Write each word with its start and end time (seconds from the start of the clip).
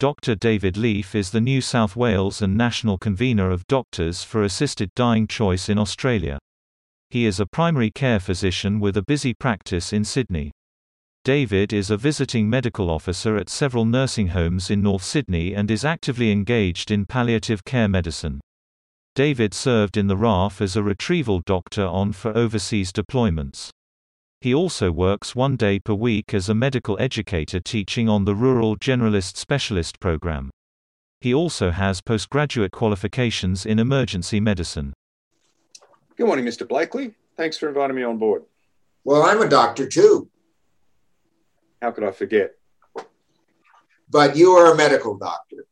Dr. 0.00 0.36
David 0.36 0.76
Leaf 0.76 1.16
is 1.16 1.30
the 1.30 1.40
New 1.40 1.60
South 1.60 1.96
Wales 1.96 2.40
and 2.40 2.56
national 2.56 2.98
convener 2.98 3.50
of 3.50 3.66
Doctors 3.66 4.22
for 4.22 4.44
Assisted 4.44 4.94
Dying 4.94 5.26
Choice 5.26 5.68
in 5.68 5.76
Australia. 5.76 6.38
He 7.10 7.26
is 7.26 7.40
a 7.40 7.46
primary 7.46 7.90
care 7.90 8.20
physician 8.20 8.78
with 8.78 8.96
a 8.96 9.02
busy 9.02 9.34
practice 9.34 9.92
in 9.92 10.04
Sydney. 10.04 10.52
David 11.24 11.72
is 11.72 11.90
a 11.90 11.96
visiting 11.96 12.48
medical 12.48 12.90
officer 12.90 13.36
at 13.36 13.48
several 13.48 13.84
nursing 13.84 14.28
homes 14.28 14.70
in 14.70 14.82
North 14.82 15.02
Sydney 15.02 15.52
and 15.52 15.68
is 15.68 15.84
actively 15.84 16.30
engaged 16.30 16.92
in 16.92 17.04
palliative 17.04 17.64
care 17.64 17.88
medicine. 17.88 18.40
David 19.16 19.52
served 19.52 19.96
in 19.96 20.06
the 20.06 20.16
RAAF 20.16 20.60
as 20.60 20.76
a 20.76 20.82
retrieval 20.84 21.40
doctor 21.44 21.84
on 21.84 22.12
for 22.12 22.38
overseas 22.38 22.92
deployments. 22.92 23.70
He 24.40 24.54
also 24.54 24.92
works 24.92 25.34
one 25.34 25.56
day 25.56 25.80
per 25.80 25.94
week 25.94 26.32
as 26.32 26.48
a 26.48 26.54
medical 26.54 26.96
educator 27.00 27.58
teaching 27.58 28.08
on 28.08 28.24
the 28.24 28.36
Rural 28.36 28.76
Generalist 28.76 29.36
Specialist 29.36 29.98
program. 29.98 30.50
He 31.20 31.34
also 31.34 31.72
has 31.72 32.00
postgraduate 32.00 32.70
qualifications 32.70 33.66
in 33.66 33.80
emergency 33.80 34.38
medicine. 34.38 34.94
Good 36.16 36.28
morning, 36.28 36.44
Mr. 36.44 36.68
Blakely. 36.68 37.14
Thanks 37.36 37.58
for 37.58 37.68
inviting 37.68 37.96
me 37.96 38.04
on 38.04 38.18
board. 38.18 38.44
Well, 39.02 39.24
I'm 39.24 39.42
a 39.42 39.48
doctor 39.48 39.88
too. 39.88 40.28
How 41.82 41.90
could 41.90 42.04
I 42.04 42.12
forget? 42.12 42.54
But 44.08 44.36
you 44.36 44.52
are 44.52 44.72
a 44.72 44.76
medical 44.76 45.16
doctor, 45.16 45.66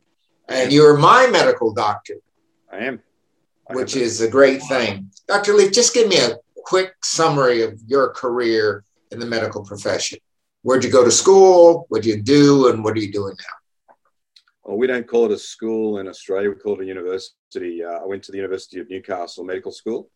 and 0.49 0.73
you're 0.73 0.97
my 0.97 1.29
medical 1.31 1.73
doctor. 1.73 2.17
I 2.73 2.79
am. 2.79 3.01
I 3.71 3.75
which 3.75 3.95
is 3.95 4.21
a 4.21 4.29
great 4.29 4.61
thing. 4.65 5.13
Dr. 5.29 5.55
Leaf, 5.55 5.73
just 5.73 5.95
give 5.95 6.09
me 6.09 6.19
a 6.19 6.37
quick 6.67 6.95
summary 7.05 7.63
of 7.63 7.81
your 7.87 8.11
career 8.11 8.85
in 9.13 9.21
the 9.21 9.27
medical 9.27 9.65
profession. 9.65 10.19
Where'd 10.63 10.83
you 10.83 10.91
go 10.91 11.05
to 11.05 11.13
school? 11.13 11.87
What 11.91 12.03
do 12.03 12.09
you 12.09 12.21
do? 12.21 12.69
And 12.69 12.83
what 12.83 12.97
are 12.97 13.01
you 13.01 13.13
doing 13.13 13.37
now? 13.39 13.95
Well, 14.65 14.77
we 14.77 14.89
don't 14.89 15.07
call 15.07 15.27
it 15.27 15.31
a 15.31 15.39
school 15.39 16.01
in 16.01 16.09
Australia. 16.09 16.49
We 16.49 16.57
call 16.57 16.75
it 16.75 16.83
a 16.83 16.87
university. 16.87 17.85
Uh, 17.85 18.01
I 18.03 18.05
went 18.05 18.25
to 18.25 18.33
the 18.33 18.39
University 18.39 18.81
of 18.81 18.91
Newcastle 18.91 19.45
Medical 19.45 19.71
School 19.71 20.11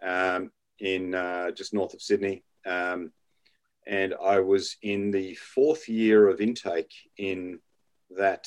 um, 0.00 0.52
in 0.78 1.16
uh, 1.16 1.50
just 1.50 1.74
north 1.74 1.94
of 1.94 2.00
Sydney. 2.00 2.44
Um, 2.64 3.10
and 3.84 4.14
I 4.22 4.38
was 4.38 4.76
in 4.82 5.10
the 5.10 5.34
fourth 5.34 5.88
year 5.88 6.28
of 6.28 6.40
intake 6.40 6.94
in 7.16 7.58
that 8.16 8.46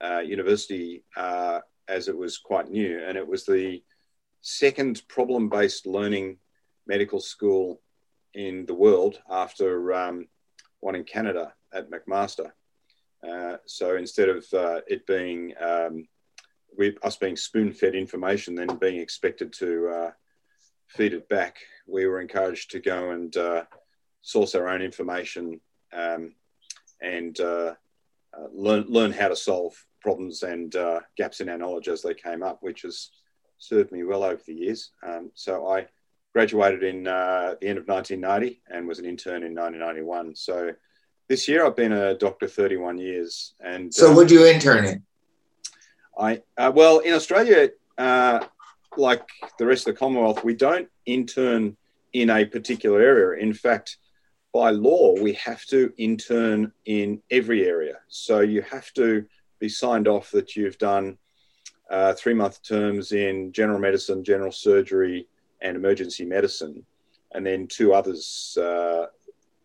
uh, 0.00 0.20
university 0.20 1.02
uh, 1.16 1.58
as 1.88 2.06
it 2.06 2.16
was 2.16 2.38
quite 2.38 2.70
new. 2.70 3.02
And 3.04 3.18
it 3.18 3.26
was 3.26 3.44
the 3.44 3.82
second 4.42 5.02
problem 5.08 5.48
based 5.48 5.86
learning 5.86 6.38
medical 6.86 7.20
school 7.20 7.80
in 8.34 8.66
the 8.66 8.74
world 8.74 9.20
after 9.30 9.92
um, 9.92 10.28
one 10.80 10.94
in 10.94 11.04
Canada 11.04 11.52
at 11.72 11.90
McMaster. 11.90 12.52
Uh, 13.26 13.56
so 13.66 13.96
instead 13.96 14.28
of 14.28 14.44
uh, 14.52 14.80
it 14.88 15.06
being 15.06 15.54
um, 15.60 16.06
we, 16.76 16.96
us 17.02 17.16
being 17.16 17.36
spoon 17.36 17.72
fed 17.72 17.94
information, 17.94 18.54
then 18.54 18.76
being 18.78 18.98
expected 18.98 19.52
to 19.52 19.88
uh, 19.88 20.10
feed 20.88 21.12
it 21.12 21.28
back, 21.28 21.58
we 21.86 22.06
were 22.06 22.20
encouraged 22.20 22.70
to 22.70 22.80
go 22.80 23.10
and 23.10 23.36
uh, 23.36 23.64
source 24.22 24.54
our 24.54 24.68
own 24.68 24.82
information 24.82 25.60
um, 25.92 26.34
and 27.00 27.38
uh, 27.40 27.74
uh, 28.36 28.46
learn 28.52 28.86
learn 28.88 29.12
how 29.12 29.28
to 29.28 29.36
solve 29.36 29.74
problems 30.00 30.42
and 30.42 30.74
gaps 31.16 31.40
in 31.40 31.48
our 31.48 31.58
knowledge 31.58 31.88
as 31.88 32.02
they 32.02 32.14
came 32.14 32.42
up, 32.42 32.58
which 32.60 32.82
has 32.82 33.10
served 33.58 33.92
me 33.92 34.02
well 34.02 34.24
over 34.24 34.42
the 34.46 34.54
years. 34.54 34.90
Um, 35.06 35.30
so 35.34 35.68
I 35.68 35.86
graduated 36.32 36.82
in 36.82 37.06
uh, 37.06 37.54
the 37.60 37.68
end 37.68 37.78
of 37.78 37.86
1990 37.86 38.62
and 38.70 38.88
was 38.88 38.98
an 38.98 39.04
intern 39.04 39.42
in 39.42 39.54
1991. 39.54 40.34
So 40.34 40.72
this 41.28 41.46
year 41.46 41.66
I've 41.66 41.76
been 41.76 41.92
a 41.92 42.14
doctor 42.14 42.48
31 42.48 42.98
years. 42.98 43.54
And 43.60 43.92
so, 43.92 44.10
um, 44.10 44.16
would 44.16 44.30
you 44.30 44.46
intern 44.46 44.84
in? 44.84 45.02
I 46.18 46.42
uh, 46.58 46.72
well 46.74 46.98
in 46.98 47.14
Australia, 47.14 47.70
uh, 47.98 48.44
like 48.96 49.26
the 49.58 49.66
rest 49.66 49.88
of 49.88 49.94
the 49.94 49.98
Commonwealth, 49.98 50.44
we 50.44 50.54
don't 50.54 50.88
intern 51.06 51.76
in 52.12 52.30
a 52.30 52.44
particular 52.44 53.00
area. 53.00 53.42
In 53.42 53.54
fact, 53.54 53.96
by 54.52 54.70
law, 54.70 55.14
we 55.18 55.32
have 55.34 55.64
to 55.66 55.92
intern 55.96 56.72
in 56.84 57.22
every 57.30 57.66
area. 57.66 57.96
So 58.08 58.40
you 58.40 58.60
have 58.62 58.92
to 58.94 59.24
be 59.58 59.68
signed 59.68 60.08
off 60.08 60.30
that 60.32 60.56
you've 60.56 60.76
done 60.78 61.16
uh, 61.90 62.12
three 62.14 62.34
month 62.34 62.62
terms 62.62 63.12
in 63.12 63.52
general 63.52 63.78
medicine, 63.78 64.24
general 64.24 64.52
surgery, 64.52 65.26
and 65.62 65.76
emergency 65.76 66.24
medicine, 66.24 66.84
and 67.32 67.46
then 67.46 67.66
two 67.66 67.94
others 67.94 68.56
uh, 68.60 69.06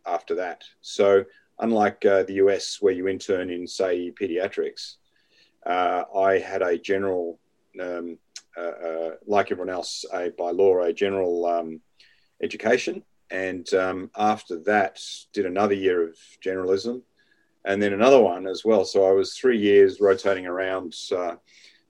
after 0.05 0.35
that. 0.35 0.63
So, 0.81 1.25
unlike 1.59 2.05
uh, 2.05 2.23
the 2.23 2.35
US, 2.35 2.77
where 2.81 2.93
you 2.93 3.07
intern 3.07 3.49
in, 3.49 3.67
say, 3.67 4.11
pediatrics, 4.11 4.95
uh, 5.65 6.03
I 6.15 6.39
had 6.39 6.61
a 6.61 6.77
general, 6.77 7.39
um, 7.81 8.17
uh, 8.55 8.61
uh, 8.61 9.11
like 9.25 9.51
everyone 9.51 9.73
else, 9.73 10.05
a, 10.13 10.29
by 10.37 10.51
law, 10.51 10.81
a 10.81 10.93
general 10.93 11.45
um, 11.45 11.81
education. 12.41 13.03
And 13.29 13.71
um, 13.73 14.09
after 14.15 14.59
that, 14.63 15.01
did 15.33 15.45
another 15.45 15.73
year 15.73 16.07
of 16.07 16.15
generalism 16.41 17.01
and 17.67 17.83
then 17.83 17.93
another 17.93 18.21
one 18.21 18.47
as 18.47 18.63
well. 18.63 18.85
So 18.85 19.05
I 19.05 19.11
was 19.11 19.33
three 19.33 19.59
years 19.59 19.99
rotating 19.99 20.47
around 20.47 20.95
uh, 21.15 21.35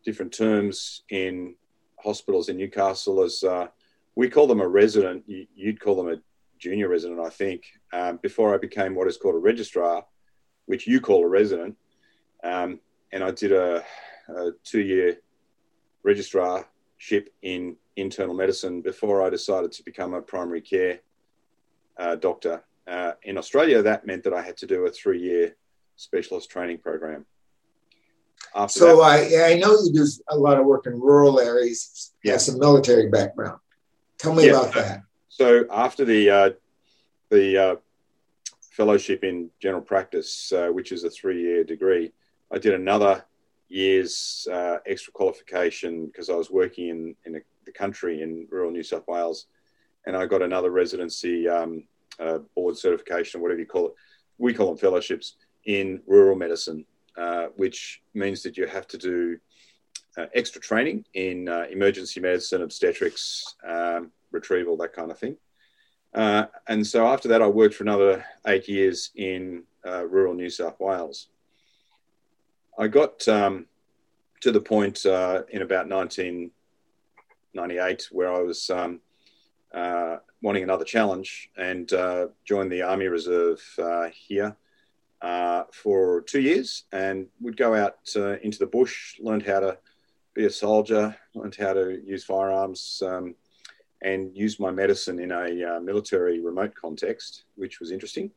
different 0.04 0.34
terms 0.34 1.04
in 1.10 1.56
hospitals 2.04 2.50
in 2.50 2.58
Newcastle 2.58 3.22
as 3.22 3.44
uh, 3.44 3.68
we 4.18 4.28
call 4.28 4.48
them 4.48 4.62
a 4.62 4.68
resident. 4.68 5.24
You'd 5.28 5.80
call 5.80 5.96
them 5.96 6.10
a 6.10 6.18
junior 6.58 6.90
resident, 6.90 7.20
I 7.20 7.30
think. 7.30 7.66
Um, 7.94 8.18
before 8.18 8.52
I 8.52 8.58
became 8.58 8.96
what 8.96 9.08
is 9.08 9.16
called 9.16 9.36
a 9.36 9.38
registrar, 9.38 10.04
which 10.66 10.88
you 10.88 11.00
call 11.00 11.24
a 11.24 11.28
resident, 11.28 11.78
um, 12.44 12.80
and 13.12 13.24
I 13.24 13.30
did 13.30 13.52
a, 13.52 13.84
a 14.36 14.52
two-year 14.64 15.20
registrarship 16.04 17.28
in 17.44 17.76
internal 17.96 18.34
medicine 18.34 18.82
before 18.82 19.22
I 19.22 19.30
decided 19.30 19.72
to 19.74 19.84
become 19.84 20.16
a 20.16 20.22
primary 20.22 20.62
care 20.62 21.02
uh, 22.00 22.16
doctor. 22.16 22.64
Uh, 22.88 23.12
in 23.22 23.38
Australia, 23.38 23.84
that 23.84 24.08
meant 24.08 24.24
that 24.24 24.34
I 24.34 24.42
had 24.42 24.58
to 24.58 24.66
do 24.66 24.88
a 24.88 24.92
three-year 24.92 25.56
specialist 25.96 26.50
training 26.50 26.80
program. 26.80 27.28
After 28.56 28.80
so 28.80 28.98
that, 28.98 29.04
I, 29.04 29.52
I 29.52 29.60
know 29.60 29.74
you 29.74 29.94
do 29.94 30.08
a 30.30 30.38
lot 30.38 30.58
of 30.60 30.66
work 30.66 30.88
in 30.88 30.94
rural 31.00 31.40
areas. 31.40 32.14
You 32.24 32.30
yeah. 32.30 32.32
have 32.34 32.42
some 32.42 32.58
military 32.58 33.10
background. 33.10 33.60
Tell 34.18 34.34
me 34.34 34.48
yeah. 34.48 34.52
about 34.52 34.74
that. 34.74 35.02
So 35.30 35.66
after 35.72 36.04
the 36.06 36.30
uh, 36.30 36.50
the 37.30 37.58
uh, 37.58 37.76
fellowship 38.72 39.24
in 39.24 39.50
general 39.60 39.82
practice, 39.82 40.52
uh, 40.52 40.70
which 40.70 40.92
is 40.92 41.04
a 41.04 41.10
three 41.10 41.42
year 41.42 41.64
degree, 41.64 42.12
I 42.52 42.58
did 42.58 42.74
another 42.74 43.26
year's 43.70 44.48
uh, 44.52 44.78
extra 44.86 45.12
qualification 45.14 46.08
because 46.08 46.30
I 46.30 46.36
was 46.36 46.50
working 46.50 46.90
in 46.90 47.16
in 47.26 47.36
a, 47.36 47.40
the 47.66 47.72
country 47.72 48.22
in 48.22 48.48
rural 48.50 48.72
New 48.72 48.84
South 48.84 49.08
Wales, 49.08 49.48
and 50.06 50.16
I 50.16 50.26
got 50.26 50.42
another 50.42 50.72
residency 50.72 51.48
um, 51.48 51.84
uh, 52.20 52.40
board 52.56 52.78
certification, 52.78 53.42
whatever 53.42 53.60
you 53.60 53.66
call 53.66 53.88
it. 53.88 53.94
We 54.40 54.54
call 54.54 54.68
them 54.68 54.78
fellowships 54.78 55.36
in 55.66 56.02
rural 56.08 56.36
medicine, 56.36 56.86
uh, 57.18 57.48
which 57.56 58.02
means 58.14 58.42
that 58.44 58.58
you 58.58 58.68
have 58.68 58.88
to 58.88 58.98
do 58.98 59.38
extra 60.34 60.60
training 60.62 61.06
in 61.14 61.48
uh, 61.48 61.68
emergency 61.70 62.20
medicine, 62.20 62.64
obstetrics, 62.64 63.56
um, 63.68 64.12
retrieval, 64.32 64.78
that 64.78 64.94
kind 64.94 65.12
of 65.12 65.20
thing. 65.20 65.38
Uh, 66.14 66.46
and 66.68 66.86
so 66.86 67.08
after 67.08 67.28
that, 67.28 67.42
I 67.42 67.48
worked 67.48 67.74
for 67.76 67.84
another 67.84 68.24
eight 68.48 68.68
years 68.68 69.12
in 69.16 69.64
uh, 69.86 70.06
rural 70.06 70.34
New 70.34 70.50
South 70.50 70.78
Wales. 70.80 71.28
I 72.80 72.88
got 72.88 73.28
um, 73.28 73.66
to 74.42 74.52
the 74.52 74.62
point 74.62 75.06
uh, 75.06 75.44
in 75.50 75.62
about 75.62 75.90
1998 75.90 78.08
where 78.12 78.34
I 78.34 78.42
was 78.42 78.70
um, 78.70 79.02
wanting 80.42 80.64
another 80.64 80.86
challenge 80.86 81.50
and 81.58 81.90
joined 82.46 82.72
the 82.72 82.84
Army 82.84 83.08
Reserve 83.08 83.62
here. 84.14 84.56
Uh, 85.20 85.64
for 85.74 86.22
two 86.22 86.40
years 86.40 86.84
and 86.92 87.26
would 87.42 87.58
go 87.58 87.74
out 87.74 87.98
uh, 88.16 88.38
into 88.44 88.60
the 88.60 88.68
bush, 88.68 89.16
learned 89.20 89.42
how 89.42 89.60
to 89.60 89.76
be 90.38 90.46
a 90.46 90.50
soldier, 90.52 91.18
learned 91.34 91.56
how 91.56 91.74
to 91.74 92.00
use 92.06 92.24
firearms, 92.24 93.02
um, 93.06 93.34
and 94.04 94.38
use 94.38 94.60
my 94.60 94.70
medicine 94.70 95.20
in 95.20 95.32
a 95.32 95.78
uh, 95.78 95.80
military 95.80 96.40
remote 96.40 96.76
context, 96.76 97.46
which 97.56 97.80
was 97.80 97.92
interesting. 97.92 98.30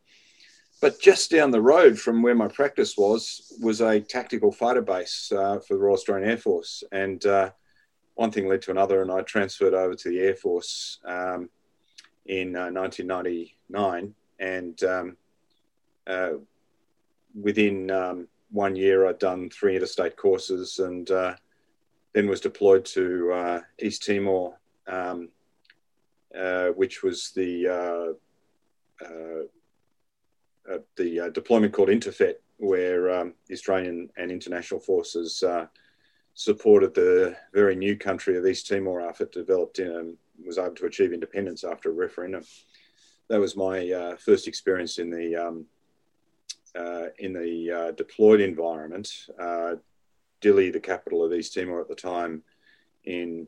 But 0.81 0.99
just 0.99 1.31
down 1.31 1.51
the 1.51 1.61
road 1.61 1.99
from 1.99 2.23
where 2.23 2.35
my 2.35 2.49
practice 2.49 2.97
was, 2.97 3.53
was 3.61 3.83
a 3.83 4.01
tactical 4.01 4.51
fighter 4.51 4.81
base 4.81 5.31
uh, 5.31 5.59
for 5.59 5.75
the 5.75 5.81
Royal 5.81 5.93
Australian 5.93 6.31
Air 6.31 6.39
Force. 6.39 6.83
And 6.91 7.25
uh, 7.27 7.51
one 8.15 8.31
thing 8.31 8.49
led 8.49 8.63
to 8.63 8.71
another, 8.71 9.03
and 9.03 9.13
I 9.13 9.21
transferred 9.21 9.75
over 9.75 9.95
to 9.95 10.09
the 10.09 10.21
Air 10.21 10.37
Force 10.37 11.01
um, 11.05 11.51
in 12.25 12.55
1999. 12.55 14.05
Uh, 14.41 14.43
and 14.43 14.83
um, 14.85 15.17
uh, 16.07 16.31
within 17.39 17.91
um, 17.91 18.27
one 18.51 18.75
year, 18.75 19.07
I'd 19.07 19.19
done 19.19 19.51
three 19.51 19.77
interstate 19.77 20.17
courses 20.17 20.79
and 20.79 21.11
then 22.13 22.29
was 22.29 22.41
deployed 22.41 22.85
to 22.85 23.33
uh, 23.33 23.61
East 23.81 24.05
Timor, 24.05 24.59
um, 24.87 25.29
uh, 26.37 26.69
which 26.69 27.03
was 27.03 27.31
the 27.35 27.69
uh, 27.69 29.05
uh, 29.05 29.43
uh 30.73 30.79
the 30.97 31.31
deployment 31.33 31.73
called 31.73 31.89
Interfet, 31.89 32.37
where 32.59 33.11
um, 33.11 33.35
the 33.47 33.55
Australian 33.55 34.11
and 34.17 34.31
international 34.31 34.81
forces 34.81 35.43
supported 36.35 36.95
the 36.95 37.37
very 37.53 37.75
new 37.77 37.97
country 37.97 38.37
of 38.37 38.47
East 38.47 38.69
Timor 38.69 39.01
after 39.01 39.25
it 39.25 39.33
developed 39.33 39.79
in, 39.79 39.95
um, 39.95 40.17
was 40.47 40.59
able 40.59 40.75
to 40.75 40.87
achieve 40.87 41.13
independence 41.13 41.65
after 41.65 41.91
a 41.91 41.93
referendum. 41.93 42.43
That 43.29 43.41
was 43.41 43.57
my 43.57 44.17
first 44.19 44.49
experience 44.49 44.99
in 44.99 45.11
the 45.11 45.37
um, 45.37 45.67
in 47.19 47.33
the 47.33 47.95
deployed 47.97 48.41
environment. 48.41 49.09
Dili, 50.41 50.73
the 50.73 50.81
capital 50.81 51.25
of 51.25 51.33
East 51.33 51.55
Timor 51.55 51.81
at 51.81 51.89
the 51.89 51.95
time, 51.95 52.43
in 53.05 53.47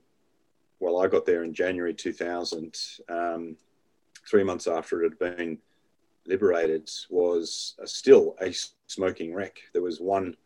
well, 0.81 1.01
I 1.01 1.07
got 1.07 1.25
there 1.25 1.45
in 1.45 1.55
January 1.55 1.95
2000. 1.95 2.77
Um, 3.09 3.57
three 4.29 4.43
months 4.43 4.67
after 4.67 5.03
it 5.03 5.11
had 5.11 5.37
been 5.37 5.59
liberated, 6.27 6.91
was 7.09 7.75
still 7.85 8.37
a 8.41 8.53
smoking 8.89 9.33
wreck. 9.33 9.59
There 9.73 9.83
was 9.83 10.01
one 10.01 10.37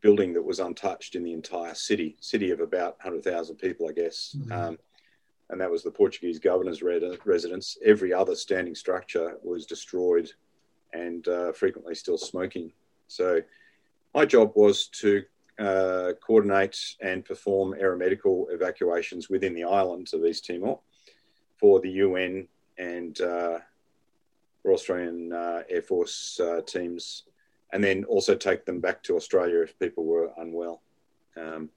building 0.00 0.32
that 0.34 0.42
was 0.42 0.58
untouched 0.58 1.14
in 1.14 1.22
the 1.22 1.32
entire 1.32 1.74
city, 1.74 2.16
city 2.20 2.50
of 2.50 2.60
about 2.60 2.96
100,000 3.02 3.56
people, 3.56 3.88
I 3.88 3.92
guess. 3.92 4.36
Mm-hmm. 4.38 4.52
Um, 4.52 4.78
and 5.50 5.60
that 5.60 5.70
was 5.70 5.82
the 5.82 5.90
Portuguese 5.90 6.38
governor's 6.38 6.82
residence. 6.82 7.78
Every 7.84 8.12
other 8.12 8.34
standing 8.34 8.74
structure 8.74 9.36
was 9.42 9.66
destroyed 9.66 10.30
and 10.92 11.26
uh, 11.28 11.52
frequently 11.52 11.94
still 11.94 12.18
smoking. 12.18 12.72
So 13.06 13.40
my 14.14 14.24
job 14.24 14.52
was 14.56 14.88
to 15.00 15.22
uh, 15.58 16.12
coordinate 16.24 16.78
and 17.00 17.24
perform 17.24 17.74
aeromedical 17.80 18.46
evacuations 18.50 19.30
within 19.30 19.54
the 19.54 19.64
islands 19.64 20.12
of 20.12 20.24
East 20.24 20.46
Timor 20.46 20.80
for 21.56 21.80
the 21.80 21.90
UN 21.90 22.46
and 22.78 23.20
uh, 23.20 23.58
Australian 24.66 25.32
uh, 25.32 25.62
Air 25.68 25.82
Force 25.82 26.40
uh, 26.40 26.60
teams, 26.66 27.24
and 27.72 27.82
then 27.82 28.04
also 28.04 28.34
take 28.34 28.64
them 28.64 28.80
back 28.80 29.02
to 29.04 29.16
Australia 29.16 29.62
if 29.62 29.78
people 29.78 30.04
were 30.04 30.32
unwell. 30.38 30.82
Um, 31.36 31.70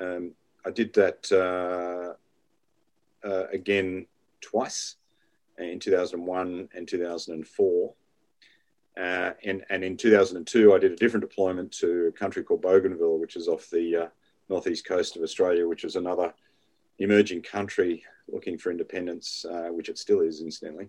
um, 0.00 0.32
I 0.64 0.70
did 0.70 0.92
that 0.94 1.30
uh, 1.32 2.14
uh, 3.26 3.46
again 3.52 4.06
twice 4.40 4.96
in 5.58 5.78
2001 5.80 6.68
and 6.74 6.86
2004. 6.86 7.94
Uh, 8.98 9.32
and, 9.44 9.64
and 9.70 9.84
in 9.84 9.96
2002, 9.96 10.74
I 10.74 10.78
did 10.78 10.92
a 10.92 10.96
different 10.96 11.28
deployment 11.28 11.70
to 11.72 12.06
a 12.06 12.12
country 12.12 12.42
called 12.42 12.62
Bougainville, 12.62 13.18
which 13.18 13.36
is 13.36 13.46
off 13.46 13.70
the 13.70 13.96
uh, 13.96 14.06
northeast 14.48 14.86
coast 14.86 15.16
of 15.16 15.22
Australia, 15.22 15.68
which 15.68 15.84
is 15.84 15.94
another 15.94 16.34
emerging 16.98 17.42
country 17.42 18.04
looking 18.26 18.58
for 18.58 18.70
independence, 18.70 19.44
uh, 19.48 19.68
which 19.68 19.88
it 19.88 19.98
still 19.98 20.20
is, 20.20 20.40
incidentally. 20.40 20.88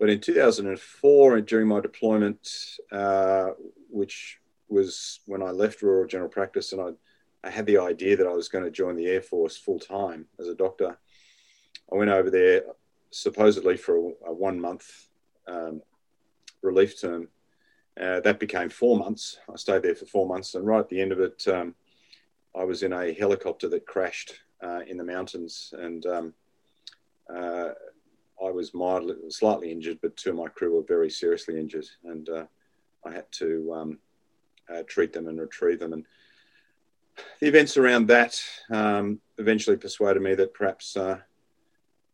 But 0.00 0.10
in 0.10 0.20
2004, 0.20 1.40
during 1.42 1.68
my 1.68 1.80
deployment, 1.80 2.78
uh, 2.90 3.50
which 3.88 4.40
was 4.68 5.20
when 5.26 5.42
I 5.42 5.50
left 5.50 5.82
rural 5.82 6.08
general 6.08 6.28
practice, 6.28 6.72
and 6.72 6.80
I, 6.80 7.46
I 7.46 7.50
had 7.50 7.66
the 7.66 7.78
idea 7.78 8.16
that 8.16 8.26
I 8.26 8.32
was 8.32 8.48
going 8.48 8.64
to 8.64 8.70
join 8.70 8.96
the 8.96 9.06
Air 9.06 9.22
Force 9.22 9.56
full 9.56 9.78
time 9.78 10.26
as 10.40 10.48
a 10.48 10.54
doctor. 10.56 10.98
I 11.92 11.94
went 11.94 12.10
over 12.10 12.30
there 12.30 12.62
supposedly 13.10 13.76
for 13.76 13.96
a, 13.96 14.30
a 14.30 14.32
one 14.32 14.60
month 14.60 15.08
um, 15.46 15.82
relief 16.62 17.00
term. 17.00 17.28
Uh, 18.00 18.20
that 18.20 18.40
became 18.40 18.70
four 18.70 18.96
months. 18.96 19.38
I 19.52 19.56
stayed 19.56 19.82
there 19.82 19.94
for 19.94 20.06
four 20.06 20.26
months, 20.26 20.54
and 20.54 20.66
right 20.66 20.80
at 20.80 20.88
the 20.88 21.00
end 21.00 21.12
of 21.12 21.20
it, 21.20 21.46
um, 21.46 21.74
I 22.56 22.64
was 22.64 22.82
in 22.82 22.92
a 22.92 23.12
helicopter 23.12 23.68
that 23.68 23.86
crashed 23.86 24.40
uh, 24.62 24.80
in 24.86 24.96
the 24.96 25.04
mountains, 25.04 25.74
and 25.76 26.06
um, 26.06 26.34
uh, 27.34 27.70
I 28.42 28.50
was 28.50 28.72
mildly, 28.72 29.16
slightly 29.28 29.70
injured, 29.70 29.98
but 30.00 30.16
two 30.16 30.30
of 30.30 30.36
my 30.36 30.48
crew 30.48 30.74
were 30.74 30.84
very 30.86 31.10
seriously 31.10 31.58
injured, 31.58 31.86
and 32.04 32.28
uh, 32.28 32.44
I 33.04 33.12
had 33.12 33.30
to 33.32 33.72
um, 33.74 33.98
uh, 34.72 34.82
treat 34.86 35.12
them 35.12 35.28
and 35.28 35.38
retrieve 35.38 35.78
them. 35.78 35.92
And 35.92 36.06
the 37.40 37.48
events 37.48 37.76
around 37.76 38.06
that 38.06 38.42
um, 38.70 39.20
eventually 39.36 39.76
persuaded 39.76 40.22
me 40.22 40.34
that 40.34 40.54
perhaps 40.54 40.96
uh, 40.96 41.18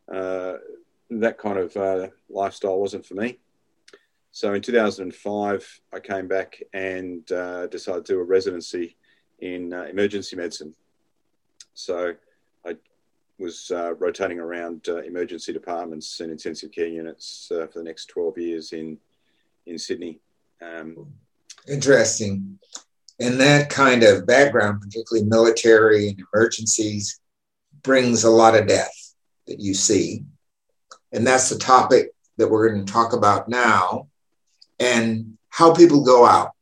that 0.08 1.38
kind 1.38 1.58
of 1.58 2.12
lifestyle 2.28 2.80
wasn't 2.80 3.06
for 3.06 3.14
me. 3.14 3.38
So 4.30 4.54
in 4.54 4.62
2005, 4.62 5.80
I 5.92 6.00
came 6.00 6.28
back 6.28 6.62
and 6.72 7.30
uh, 7.32 7.66
decided 7.66 8.04
to 8.06 8.12
do 8.14 8.20
a 8.20 8.24
residency 8.24 8.96
in 9.40 9.72
uh, 9.72 9.84
emergency 9.84 10.36
medicine. 10.36 10.74
So 11.74 12.14
I 12.66 12.76
was 13.38 13.70
uh, 13.70 13.94
rotating 13.94 14.38
around 14.38 14.88
uh, 14.88 14.98
emergency 14.98 15.52
departments 15.52 16.20
and 16.20 16.30
intensive 16.30 16.72
care 16.72 16.86
units 16.86 17.50
uh, 17.52 17.66
for 17.66 17.78
the 17.78 17.84
next 17.84 18.06
12 18.06 18.38
years 18.38 18.72
in, 18.72 18.98
in 19.66 19.78
Sydney. 19.78 20.20
Um, 20.60 21.06
Interesting. 21.66 22.58
And 23.20 23.40
that 23.40 23.70
kind 23.70 24.04
of 24.04 24.26
background, 24.26 24.80
particularly 24.80 25.28
military 25.28 26.08
and 26.10 26.22
emergencies, 26.32 27.20
brings 27.82 28.24
a 28.24 28.30
lot 28.30 28.56
of 28.56 28.66
death 28.66 29.14
that 29.46 29.58
you 29.58 29.74
see. 29.74 30.24
And 31.12 31.26
that's 31.26 31.48
the 31.48 31.58
topic 31.58 32.12
that 32.36 32.48
we're 32.48 32.68
going 32.68 32.84
to 32.84 32.92
talk 32.92 33.12
about 33.12 33.48
now 33.48 34.08
and 34.78 35.36
how 35.48 35.74
people 35.74 36.04
go 36.04 36.24
out. 36.24 36.52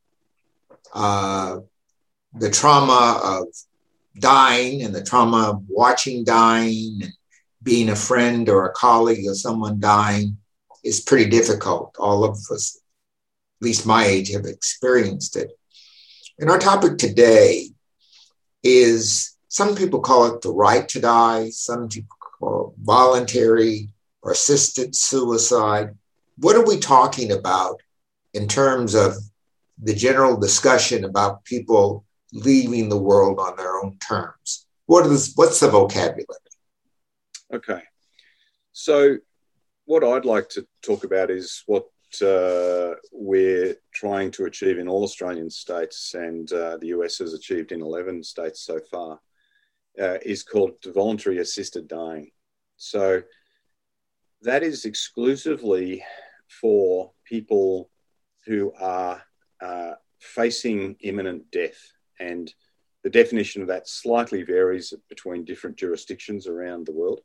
Uh, 0.92 1.58
the 2.35 2.50
trauma 2.50 3.20
of 3.23 3.46
dying 4.18 4.82
and 4.82 4.94
the 4.94 5.02
trauma 5.02 5.50
of 5.50 5.64
watching 5.68 6.25
dying 6.25 7.00
and 7.02 7.12
being 7.62 7.88
a 7.90 7.96
friend 7.96 8.49
or 8.49 8.66
a 8.66 8.73
colleague 8.73 9.28
of 9.28 9.37
someone 9.37 9.80
dying 9.80 10.37
is 10.85 11.00
pretty 11.00 11.28
difficult. 11.28 11.96
All 11.99 12.25
of 12.25 12.38
us, 12.50 12.80
at 13.61 13.64
least 13.64 13.87
my 13.87 14.04
age, 14.04 14.32
have 14.32 14.44
experienced 14.44 15.37
it. 15.37 15.50
And 16.38 16.50
our 16.50 16.58
topic 16.58 16.99
today 16.99 17.70
is 18.62 19.37
some 19.49 19.75
people 19.75 20.00
call 20.00 20.26
it 20.26 20.42
the 20.42 20.52
right 20.52 20.88
to 20.90 21.00
die, 21.00 21.50
some 21.50 21.88
people 21.88 22.16
call 22.20 22.68
it 22.68 22.85
voluntary 22.85 23.88
or 24.23 24.32
assisted 24.32 24.94
suicide. 24.94 25.94
What 26.37 26.56
are 26.56 26.64
we 26.64 26.78
talking 26.78 27.32
about 27.32 27.80
in 28.37 28.47
terms 28.47 28.95
of 28.95 29.14
the 29.83 29.95
general 29.95 30.37
discussion 30.37 31.05
about 31.05 31.45
people 31.45 32.05
leaving 32.33 32.88
the 32.88 33.02
world 33.11 33.38
on 33.40 33.57
their 33.57 33.76
own 33.83 33.99
terms? 33.99 34.66
What 34.87 35.07
is 35.07 35.33
what's 35.35 35.61
the 35.61 35.69
vocabulary? 35.69 36.26
Okay, 37.52 37.83
so 38.73 39.16
what 39.87 40.05
I'd 40.05 40.25
like 40.25 40.49
to 40.50 40.66
talk 40.83 41.05
about 41.05 41.31
is 41.31 41.62
what 41.66 41.87
uh, 42.23 42.95
we're 43.12 43.76
trying 43.95 44.31
to 44.33 44.45
achieve 44.45 44.78
in 44.78 44.88
all 44.88 45.05
Australian 45.05 45.50
states, 45.50 46.14
and 46.14 46.50
uh, 46.52 46.76
the 46.76 46.88
US 46.88 47.19
has 47.19 47.33
achieved 47.35 47.73
in 47.73 47.81
11 47.81 48.23
states 48.23 48.61
so 48.61 48.81
far, 48.90 49.21
uh, 50.00 50.19
is 50.23 50.43
called 50.43 50.75
voluntary 50.95 51.38
assisted 51.38 51.88
dying. 51.88 52.31
So 52.76 53.23
that 54.43 54.62
is 54.62 54.85
exclusively 54.85 56.05
for 56.49 57.12
people 57.25 57.90
who 58.47 58.73
are 58.79 59.23
uh, 59.61 59.93
facing 60.21 60.97
imminent 61.00 61.50
death. 61.50 61.93
And 62.19 62.53
the 63.03 63.11
definition 63.11 63.62
of 63.62 63.69
that 63.69 63.88
slightly 63.88 64.43
varies 64.43 64.93
between 65.09 65.45
different 65.45 65.76
jurisdictions 65.76 66.47
around 66.47 66.87
the 66.87 66.93
world. 66.93 67.21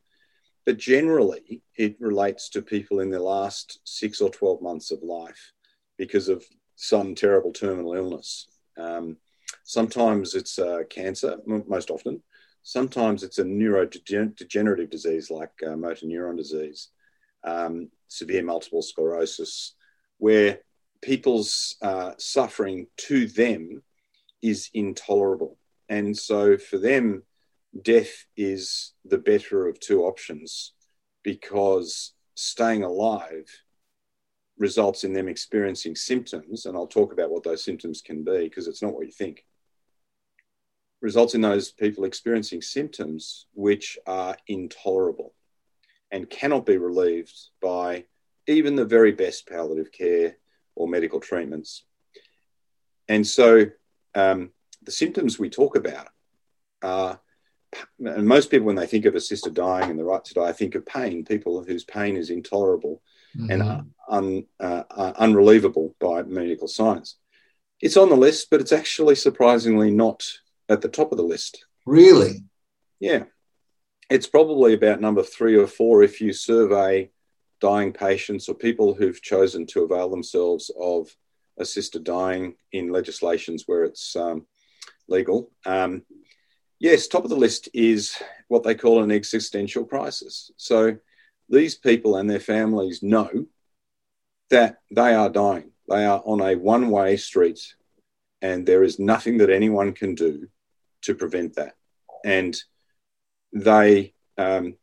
But 0.66 0.78
generally, 0.78 1.64
it 1.76 1.96
relates 2.00 2.50
to 2.50 2.62
people 2.62 3.00
in 3.00 3.10
their 3.10 3.20
last 3.20 3.80
six 3.84 4.22
or 4.22 4.30
12 4.30 4.62
months 4.62 4.92
of 4.92 5.02
life 5.02 5.54
because 5.98 6.30
of 6.30 6.46
some 6.76 7.16
terrible 7.16 7.52
terminal 7.52 7.94
illness. 7.94 8.48
Um, 8.78 9.18
sometimes 9.64 10.36
it's 10.36 10.60
uh, 10.60 10.84
cancer, 10.90 11.38
most 11.46 11.90
often. 11.90 12.22
Sometimes 12.64 13.24
it's 13.24 13.40
a 13.40 13.44
neurodegenerative 13.44 14.90
disease 14.90 15.32
like 15.32 15.52
uh, 15.66 15.76
motor 15.76 16.06
neuron 16.06 16.38
disease, 16.38 16.90
um, 17.44 17.90
severe 18.08 18.44
multiple 18.44 18.84
sclerosis, 18.84 19.74
where 20.20 20.60
people's 21.02 21.76
uh, 21.82 22.12
suffering 22.18 22.88
to 22.96 23.28
them 23.28 23.84
is 24.42 24.70
intolerable. 24.74 25.58
And 25.90 26.18
so 26.18 26.58
for 26.58 26.78
them, 26.78 27.24
death 27.82 28.26
is 28.38 28.94
the 29.06 29.18
better 29.18 29.68
of 29.68 29.80
two 29.80 30.04
options 30.04 30.74
because 31.24 32.14
staying 32.36 32.84
alive 32.84 33.46
results 34.58 35.04
in 35.04 35.14
them 35.14 35.28
experiencing 35.28 35.96
symptoms. 35.96 36.66
And 36.66 36.76
I'll 36.78 36.88
talk 36.88 37.14
about 37.14 37.32
what 37.32 37.44
those 37.44 37.64
symptoms 37.64 38.02
can 38.02 38.24
be 38.24 38.44
because 38.44 38.68
it's 38.68 38.82
not 38.82 38.94
what 38.94 39.06
you 39.06 39.12
think. 39.12 39.46
Results 41.02 41.34
in 41.34 41.42
those 41.42 41.72
people 41.72 42.04
experiencing 42.04 42.62
symptoms 42.62 43.48
which 43.54 43.98
are 44.06 44.38
intolerable 44.48 45.34
and 46.12 46.30
cannot 46.30 46.66
be 46.66 46.78
relieved 46.78 47.36
by 47.62 48.06
even 48.48 48.76
the 48.76 48.86
very 48.86 49.12
best 49.12 49.48
palliative 49.48 49.92
care 49.92 50.38
or 50.76 50.88
medical 50.88 51.20
treatments. 51.20 51.84
And 53.08 53.26
so 53.26 53.66
um, 54.16 54.52
the 54.84 54.92
symptoms 54.92 55.38
we 55.38 55.50
talk 55.50 55.76
about 55.76 56.08
are, 56.82 57.20
and 58.00 58.28
most 58.28 58.52
people, 58.52 58.68
when 58.68 58.76
they 58.76 58.88
think 58.88 59.06
of 59.06 59.16
assisted 59.16 59.54
dying 59.54 59.90
and 59.90 60.00
the 60.00 60.04
right 60.04 60.24
to 60.26 60.34
die, 60.34 60.52
think 60.52 60.76
of 60.76 60.86
pain, 60.86 61.26
people 61.26 61.64
whose 61.64 61.84
pain 61.84 62.18
is 62.18 62.30
intolerable. 62.30 63.02
mm-hmm. 63.36 63.52
and 63.52 63.92
un, 64.10 64.46
uh, 64.60 65.14
unrelievable 65.18 65.96
by 66.00 66.24
medical 66.24 66.68
science. 66.68 67.18
It's 67.82 67.98
on 67.98 68.10
the 68.10 68.16
list, 68.16 68.50
but 68.50 68.62
it's 68.62 68.72
actually 68.72 69.16
surprisingly 69.16 69.92
not 69.92 70.24
at 70.70 70.82
the 70.82 70.90
top 70.90 71.12
of 71.12 71.18
the 71.18 71.24
list. 71.24 71.66
Really? 71.86 72.44
Yeah. 73.00 73.24
It's 74.10 74.28
probably 74.28 74.74
about 74.74 75.02
number 75.02 75.24
three 75.24 75.56
or 75.56 75.68
four 75.68 76.04
if 76.04 76.22
you 76.22 76.34
survey 76.34 77.10
dying 77.62 77.94
patients 77.94 78.50
or 78.50 78.56
people 78.56 78.94
who've 78.94 79.22
chosen 79.22 79.66
to 79.68 79.84
avail 79.84 80.10
themselves 80.10 80.70
of 80.80 81.16
assisted 81.58 82.04
dying 82.04 82.56
in 82.74 82.92
legislations 82.92 83.64
where 83.68 83.84
it's 83.84 84.16
um, 84.16 84.46
legal. 85.08 85.52
Um, 85.66 86.04
yes, 86.80 87.08
top 87.08 87.24
of 87.24 87.30
the 87.30 87.36
list 87.36 87.70
is 87.74 88.22
what 88.48 88.64
they 88.64 88.76
call 88.76 89.04
an 89.04 89.12
existential 89.12 89.86
crisis. 89.86 90.52
So 90.58 90.98
these 91.48 91.76
people 91.76 92.18
and 92.18 92.30
their 92.30 92.40
families 92.40 93.04
know 93.04 93.46
that 94.50 94.80
they 94.90 95.14
are 95.14 95.30
dying. 95.30 95.72
They 95.88 96.06
are 96.06 96.22
on 96.26 96.42
a 96.42 96.56
one 96.56 96.90
way 96.90 97.16
street, 97.18 97.76
and 98.42 98.66
there 98.66 98.84
is 98.84 99.00
nothing 99.00 99.38
that 99.38 99.50
anyone 99.50 99.94
can 99.94 100.16
do 100.16 100.48
to 101.04 101.16
prevent 101.16 101.56
that. 101.56 101.76
And 102.26 102.58
they 103.54 104.14
um, 104.38 104.76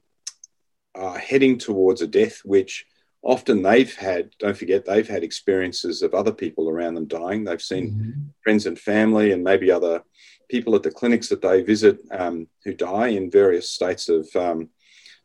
are 0.99 1.19
heading 1.19 1.59
towards 1.59 2.02
a 2.02 2.07
death 2.07 2.40
which 2.45 2.87
often 3.23 3.62
they've 3.62 3.95
had, 3.97 4.31
don't 4.38 4.57
forget, 4.57 4.85
they've 4.85 5.09
had 5.09 5.25
experiences 5.25 6.02
of 6.02 6.14
other 6.14 6.33
people 6.33 6.69
around 6.69 6.95
them 6.95 7.07
dying. 7.07 7.45
They've 7.45 7.61
seen 7.61 7.90
mm-hmm. 7.90 8.21
friends 8.43 8.67
and 8.67 8.78
family 8.78 9.33
and 9.33 9.43
maybe 9.43 9.71
other 9.71 10.02
people 10.49 10.75
at 10.75 10.83
the 10.83 10.90
clinics 10.90 11.28
that 11.28 11.43
they 11.43 11.62
visit 11.62 12.00
um, 12.11 12.49
who 12.64 12.75
die 12.75 13.09
in 13.09 13.31
various 13.31 13.71
states 13.71 14.09
of 14.09 14.28
um, 14.35 14.71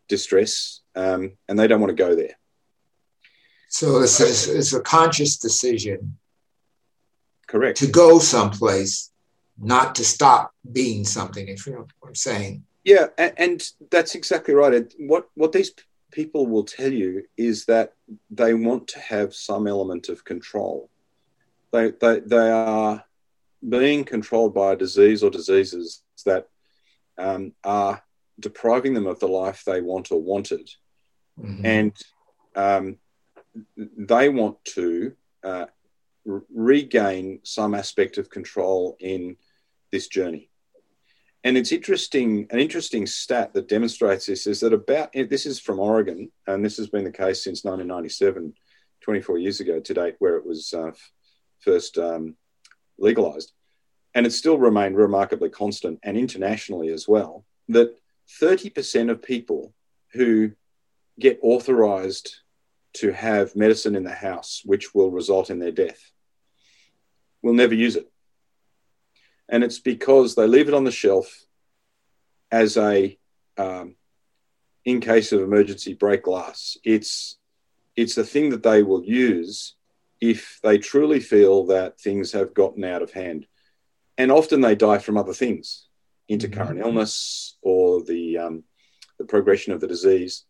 distress, 0.08 0.82
um, 0.96 1.38
and 1.48 1.58
they 1.58 1.68
don't 1.68 1.82
want 1.82 1.96
to 1.96 2.03
go 2.03 2.15
there. 2.15 2.38
So 3.70 4.01
it's 4.01 4.20
a, 4.20 4.58
it's 4.58 4.74
a 4.74 4.82
conscious 4.82 5.38
decision. 5.38 6.18
Correct. 7.48 7.77
To 7.80 7.88
go 7.88 8.20
someplace, 8.20 9.12
not 9.58 9.96
to 9.96 10.03
stop 10.03 10.51
being 10.72 11.06
something, 11.06 11.48
if 11.48 11.65
you 11.65 11.74
know 11.74 11.88
what 12.00 12.10
I'm 12.10 12.15
saying. 12.15 12.65
Yeah, 12.83 13.07
and, 13.17 13.33
and 13.37 13.63
that's 13.91 14.15
exactly 14.15 14.53
right. 14.53 14.93
What 14.99 15.29
what 15.35 15.51
these 15.51 15.71
people 16.11 16.47
will 16.47 16.63
tell 16.63 16.91
you 16.91 17.23
is 17.37 17.65
that 17.65 17.93
they 18.29 18.53
want 18.53 18.87
to 18.89 18.99
have 18.99 19.33
some 19.33 19.67
element 19.67 20.09
of 20.09 20.23
control. 20.23 20.89
They, 21.71 21.91
they, 21.91 22.19
they 22.19 22.51
are 22.51 23.03
being 23.67 24.03
controlled 24.03 24.53
by 24.53 24.73
a 24.73 24.77
disease 24.77 25.23
or 25.23 25.31
diseases 25.31 26.03
that 26.25 26.47
um, 27.17 27.53
are 27.63 28.03
depriving 28.39 28.93
them 28.93 29.07
of 29.07 29.19
the 29.19 29.27
life 29.27 29.63
they 29.65 29.81
want 29.81 30.11
or 30.11 30.21
wanted. 30.21 30.69
Mm-hmm. 31.41 31.65
And 31.65 31.93
um, 32.55 32.97
they 33.75 34.29
want 34.29 34.63
to 34.65 35.13
uh, 35.43 35.65
regain 36.25 37.39
some 37.43 37.73
aspect 37.73 38.17
of 38.17 38.29
control 38.29 38.97
in 38.99 39.37
this 39.91 40.07
journey. 40.07 40.49
And 41.43 41.57
it's 41.57 41.73
interesting, 41.73 42.47
an 42.51 42.59
interesting 42.59 43.05
stat 43.05 43.53
that 43.53 43.67
demonstrates 43.67 44.25
this 44.25 44.47
is 44.47 44.62
that 44.62 44.71
about, 44.71 45.12
this 45.13 45.45
is 45.45 45.59
from 45.59 45.79
Oregon, 45.79 46.31
and 46.47 46.63
this 46.63 46.77
has 46.77 46.88
been 46.88 47.03
the 47.03 47.12
case 47.12 47.43
since 47.43 47.65
1997, 47.65 48.53
24 49.01 49.38
years 49.39 49.59
ago 49.59 49.79
to 49.81 49.93
date, 49.93 50.15
where 50.19 50.38
it 50.38 50.45
was 50.45 50.73
uh, 50.73 50.91
first 51.59 51.97
um, 51.97 52.35
legalized. 52.97 53.51
And 54.15 54.25
it's 54.25 54.38
still 54.38 54.57
remained 54.57 54.95
remarkably 54.95 55.50
constant 55.50 56.00
and 56.03 56.15
internationally 56.15 56.89
as 56.89 57.07
well, 57.07 57.43
that 57.67 57.93
30% 58.41 59.12
of 59.12 59.21
people 59.21 59.73
who 60.13 60.51
get 61.19 61.39
authorized 61.41 62.38
to 62.93 63.12
have 63.12 63.55
medicine 63.55 63.95
in 63.95 64.03
the 64.03 64.13
house, 64.13 64.62
which 64.63 64.95
will 64.95 65.12
result 65.12 65.50
in 65.50 65.59
their 65.59 65.71
death, 65.71 66.12
will 67.41 67.53
never 67.53 67.73
use 67.73 67.97
it 67.97 68.12
and 69.50 69.63
it's 69.63 69.79
because 69.79 70.35
they 70.35 70.47
leave 70.47 70.67
it 70.67 70.73
on 70.73 70.83
the 70.83 70.91
shelf 70.91 71.45
as 72.51 72.77
a 72.77 73.17
um, 73.57 73.95
in 74.85 75.00
case 75.00 75.31
of 75.31 75.41
emergency 75.41 75.93
break 75.93 76.23
glass. 76.23 76.77
It's 76.83 77.38
it's 77.95 78.17
a 78.17 78.23
thing 78.23 78.50
that 78.50 78.63
they 78.63 78.83
will 78.83 79.03
use 79.03 79.75
if 80.19 80.59
they 80.63 80.77
truly 80.77 81.19
feel 81.19 81.65
that 81.67 82.00
things 82.00 82.31
have 82.31 82.53
gotten 82.53 82.83
out 82.83 83.01
of 83.01 83.12
hand, 83.12 83.45
and 84.17 84.31
often 84.31 84.62
they 84.62 84.75
die 84.75 84.97
from 84.97 85.17
other 85.17 85.33
things, 85.33 85.88
intercurrent 86.29 86.77
mm-hmm. 86.77 86.88
illness 86.88 87.57
or 87.62 88.03
the 88.03 88.38
um, 88.38 88.63
the 89.17 89.25
progression 89.25 89.73
of 89.73 89.81
the 89.81 89.88
disease. 89.88 90.45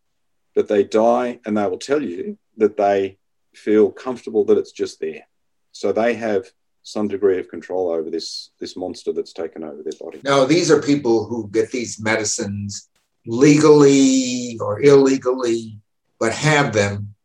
But 0.55 0.67
they 0.67 0.83
die, 0.83 1.39
and 1.45 1.57
they 1.57 1.65
will 1.65 1.79
tell 1.79 2.01
you 2.01 2.37
that 2.57 2.77
they 2.77 3.17
feel 3.55 3.91
comfortable 3.91 4.45
that 4.45 4.57
it's 4.57 4.71
just 4.71 4.99
there. 4.99 5.27
So 5.71 5.91
they 5.91 6.13
have 6.13 6.51
some 6.83 7.07
degree 7.07 7.39
of 7.39 7.47
control 7.47 7.89
over 7.89 8.09
this 8.09 8.51
this 8.59 8.75
monster 8.75 9.11
that's 9.13 9.33
taken 9.33 9.63
over 9.63 9.81
their 9.81 9.99
body. 9.99 10.19
Now, 10.23 10.45
these 10.45 10.69
are 10.69 10.81
people 10.81 11.25
who 11.25 11.49
get 11.49 11.71
these 11.71 11.99
medicines 11.99 12.89
legally 13.25 14.57
or 14.59 14.81
illegally, 14.81 15.79
but 16.19 16.33
have 16.33 16.73
them 16.73 17.15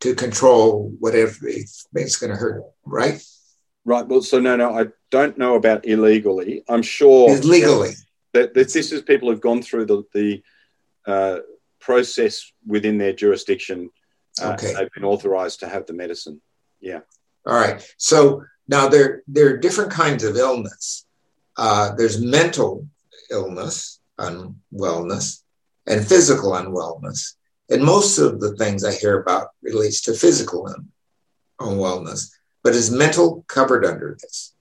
to 0.00 0.14
control 0.14 0.94
whatever 1.00 1.48
it's 1.48 1.86
going 1.92 2.30
to 2.30 2.36
hurt, 2.36 2.62
right? 2.84 3.20
Right. 3.84 4.06
Well, 4.06 4.22
so 4.22 4.38
no, 4.38 4.54
no, 4.54 4.78
I 4.78 4.86
don't 5.10 5.36
know 5.36 5.56
about 5.56 5.84
illegally. 5.84 6.62
I'm 6.68 6.82
sure 6.82 7.34
it's 7.34 7.44
legally 7.44 7.92
that, 8.34 8.54
that 8.54 8.72
this 8.72 8.92
is 8.92 9.02
people 9.02 9.30
who've 9.30 9.40
gone 9.40 9.62
through 9.62 9.86
the 9.86 10.04
the 10.14 10.42
uh, 11.06 11.38
process 11.80 12.52
within 12.66 12.98
their 12.98 13.12
jurisdiction. 13.12 13.90
Uh, 14.40 14.52
okay. 14.52 14.74
They've 14.74 14.92
been 14.92 15.04
authorized 15.04 15.60
to 15.60 15.68
have 15.68 15.86
the 15.86 15.94
medicine. 15.94 16.40
Yeah. 16.80 17.00
All 17.46 17.54
right. 17.54 17.82
So 17.96 18.44
now, 18.68 18.88
there, 18.88 19.22
there 19.26 19.48
are 19.48 19.56
different 19.56 19.90
kinds 19.90 20.24
of 20.24 20.36
illness. 20.36 21.06
Uh, 21.56 21.94
there's 21.96 22.20
mental 22.20 22.86
illness, 23.30 24.00
unwellness, 24.18 25.42
and 25.86 26.06
physical 26.06 26.52
unwellness. 26.52 27.34
And 27.70 27.82
most 27.82 28.18
of 28.18 28.40
the 28.40 28.54
things 28.56 28.84
I 28.84 28.92
hear 28.92 29.20
about 29.20 29.48
relates 29.62 30.02
to 30.02 30.12
physical 30.12 30.72
unwellness. 31.60 32.30
But 32.62 32.74
is 32.74 32.90
mental 32.90 33.44
covered 33.48 33.84
under 33.84 34.16
this? 34.20 34.54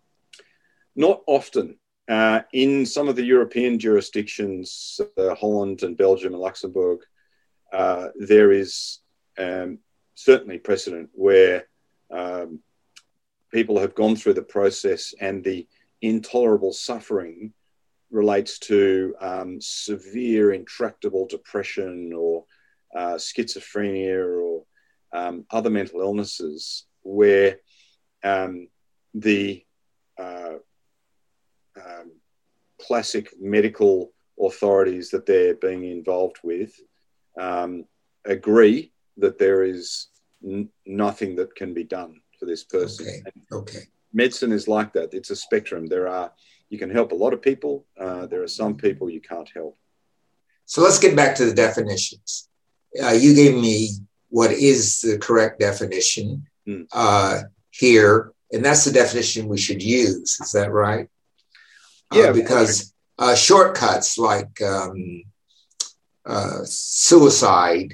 Not 0.96 1.22
often. 1.28 1.78
Uh, 2.08 2.42
in 2.54 2.86
some 2.86 3.10
of 3.10 3.18
the 3.18 3.26
European 3.26 3.78
jurisdictions, 3.78 5.02
uh, 5.18 5.36
Holland 5.36 5.84
and 5.84 5.98
Belgium 5.98 6.34
and 6.34 6.42
Luxembourg, 6.42 7.00
uh, 7.74 8.08
there 8.16 8.54
is 8.54 9.00
um, 9.38 9.80
certainly 10.16 10.58
precedent 10.58 11.10
where 11.14 11.68
um, 12.10 12.62
people 13.52 13.80
have 13.80 13.96
gone 13.96 14.16
through 14.16 14.34
the 14.34 14.42
process 14.42 15.14
and 15.20 15.44
the 15.44 15.68
intolerable 16.02 16.74
suffering 16.74 17.54
relates 18.12 18.60
to 18.60 19.16
um, 19.20 19.60
severe, 19.60 20.54
intractable 20.54 21.28
depression 21.28 22.14
or 22.14 22.46
uh, 22.96 23.16
schizophrenia 23.16 24.26
or 24.26 24.64
um, 25.14 25.46
other 25.52 25.70
mental 25.70 26.02
illnesses 26.02 26.86
where 27.04 27.58
um, 28.24 28.68
the 29.14 29.64
uh, 30.20 30.56
um, 31.78 32.12
classic 32.82 33.34
medical 33.40 34.12
authorities 34.40 35.10
that 35.10 35.26
they're 35.26 35.56
being 35.56 35.84
involved 35.84 36.38
with 36.44 36.80
um, 37.40 37.86
agree 38.26 38.92
that 39.18 39.38
there 39.38 39.64
is 39.64 40.08
n- 40.44 40.70
nothing 40.86 41.36
that 41.36 41.56
can 41.56 41.74
be 41.74 41.84
done 41.84 42.22
for 42.40 42.46
this 42.46 42.64
person. 42.64 43.08
Okay. 43.08 43.32
okay. 43.52 43.88
Medicine 44.14 44.52
is 44.52 44.68
like 44.68 44.94
that. 44.94 45.14
It's 45.14 45.30
a 45.30 45.36
spectrum. 45.36 45.88
There 45.88 46.08
are 46.08 46.32
you 46.70 46.78
can 46.78 46.90
help 46.90 47.12
a 47.12 47.16
lot 47.16 47.34
of 47.34 47.42
people. 47.42 47.86
Uh, 48.00 48.26
there 48.28 48.44
are 48.44 48.48
some 48.48 48.76
people 48.76 49.10
you 49.10 49.22
can't 49.22 49.50
help. 49.54 49.78
So 50.66 50.82
let's 50.82 51.00
get 51.00 51.16
back 51.16 51.36
to 51.36 51.46
the 51.46 51.54
definitions. 51.54 52.50
Uh, 53.02 53.12
you 53.12 53.34
gave 53.34 53.56
me 53.56 53.90
what 54.30 54.52
is 54.52 55.02
the 55.02 55.18
correct 55.18 55.60
definition 55.60 56.46
mm. 56.68 56.86
uh, 56.92 57.44
here, 57.72 58.34
and 58.52 58.64
that's 58.64 58.84
the 58.84 58.92
definition 58.92 59.48
we 59.48 59.58
should 59.58 59.82
use. 59.82 60.38
Is 60.42 60.52
that 60.52 60.72
right? 60.72 61.08
Uh, 62.12 62.20
yeah, 62.20 62.32
because 62.32 62.94
uh, 63.18 63.36
shortcuts 63.36 64.18
like 64.18 64.62
um, 64.62 65.24
uh, 66.26 66.60
suicide 66.64 67.94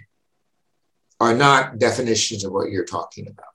are 1.19 1.35
not 1.35 1.77
definitions 1.77 2.43
of 2.43 2.51
what 2.51 2.69
you're 2.69 2.85
talking 2.85 3.27
about. 3.27 3.52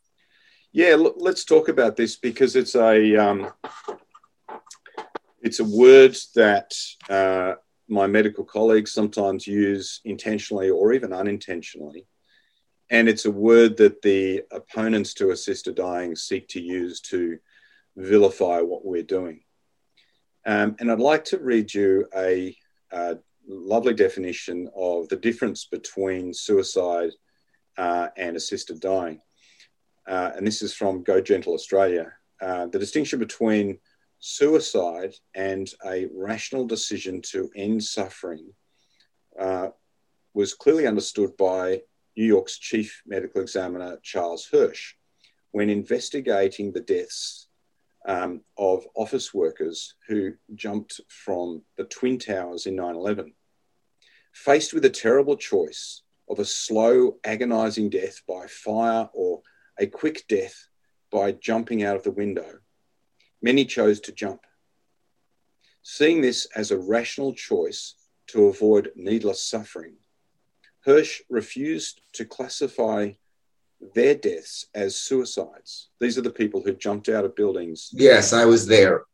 Yeah, 0.73 0.97
let's 0.97 1.45
talk 1.45 1.69
about 1.69 1.97
this 1.97 2.17
because 2.17 2.55
it's 2.55 2.75
a 2.75 3.17
um, 3.17 3.51
it's 5.41 5.61
a 5.61 5.65
word 5.65 6.17
that 6.35 6.75
uh, 7.09 7.55
my 7.89 8.07
medical 8.07 8.45
colleagues 8.45 8.93
sometimes 8.93 9.47
use 9.47 10.01
intentionally 10.05 10.69
or 10.69 10.93
even 10.93 11.15
unintentionally, 11.15 12.07
and 12.91 13.09
it's 13.09 13.25
a 13.25 13.31
word 13.31 13.79
that 13.79 14.03
the 14.03 14.43
opponents 14.53 15.15
to 15.15 15.31
assisted 15.31 15.75
dying 15.75 16.15
seek 16.15 16.49
to 16.49 16.61
use 16.61 17.01
to 17.01 17.39
vilify 17.97 18.61
what 18.61 18.85
we're 18.85 19.03
doing. 19.03 19.41
Um, 20.45 20.77
and 20.81 20.93
I'd 20.93 21.01
like 21.01 21.25
to 21.27 21.39
read 21.39 21.73
you 21.73 22.07
a, 22.15 22.57
a 22.93 23.19
lovely 23.47 23.95
definition 23.95 24.69
of 24.77 25.09
the 25.09 25.17
difference 25.17 25.65
between 25.65 26.33
suicide 26.33 27.11
uh, 27.79 28.09
and 28.17 28.37
assisted 28.37 28.81
dying. 28.81 29.21
Uh, 30.09 30.33
and 30.37 30.47
this 30.47 30.62
is 30.62 30.73
from 30.73 31.03
Go 31.03 31.21
Gentle 31.21 31.53
Australia. 31.53 32.12
Uh, 32.40 32.66
the 32.66 32.79
distinction 32.79 33.18
between 33.18 33.79
suicide 34.21 35.14
and 35.35 35.68
a 35.85 36.09
rational 36.14 36.66
decision 36.66 37.21
to 37.23 37.51
end 37.55 37.85
suffering 37.85 38.49
uh, 39.38 39.68
was 40.35 40.55
clearly 40.55 40.87
understood 40.87 41.37
by 41.37 41.83
New 42.16 42.25
York's 42.25 42.59
chief 42.59 43.03
medical 43.07 43.42
examiner, 43.42 43.99
Charles 44.03 44.49
Hirsch, 44.51 44.94
when 45.53 45.68
investigating 45.68 46.73
the 46.73 46.81
deaths 46.81 47.49
um, 48.07 48.40
of 48.57 48.85
office 48.94 49.35
workers 49.35 49.94
who 50.09 50.33
jumped 50.55 51.01
from 51.09 51.62
the 51.77 51.85
Twin 51.85 52.18
Towers 52.18 52.66
in 52.66 52.77
9 52.77 52.94
11. 52.94 53.35
Faced 54.33 54.73
with 54.73 54.85
a 54.85 54.90
terrible 54.90 55.37
choice 55.37 56.03
of 56.31 56.38
a 56.38 56.44
slow, 56.44 57.16
agonizing 57.25 57.90
death 57.90 58.23
by 58.27 58.47
fire 58.47 59.09
or 59.12 59.42
a 59.79 59.87
quick 59.87 60.25
death 60.29 60.69
by 61.11 61.33
jumping 61.33 61.83
out 61.83 61.97
of 61.97 62.03
the 62.03 62.11
window, 62.11 62.59
many 63.41 63.64
chose 63.64 64.01
to 64.01 64.12
jump. 64.12 64.41
Seeing 65.83 66.21
this 66.21 66.47
as 66.55 66.71
a 66.71 66.79
rational 66.79 67.33
choice 67.33 67.95
to 68.29 68.47
avoid 68.47 68.91
needless 68.95 69.43
suffering, 69.43 69.95
Hirsch 70.85 71.23
refused 71.29 72.01
to 72.14 72.25
classify 72.25 73.12
their 73.95 74.14
deaths 74.14 74.67
as 74.75 74.97
suicides. 74.97 75.88
These 76.01 76.19
are 76.19 76.23
the 76.23 76.31
people 76.31 76.62
who 76.62 76.73
jumped 76.73 77.09
out 77.09 77.25
of 77.25 77.37
buildings. 77.37 77.91
Yes, 77.93 78.33
I 78.33 78.45
was 78.45 78.67
there. 78.67 79.05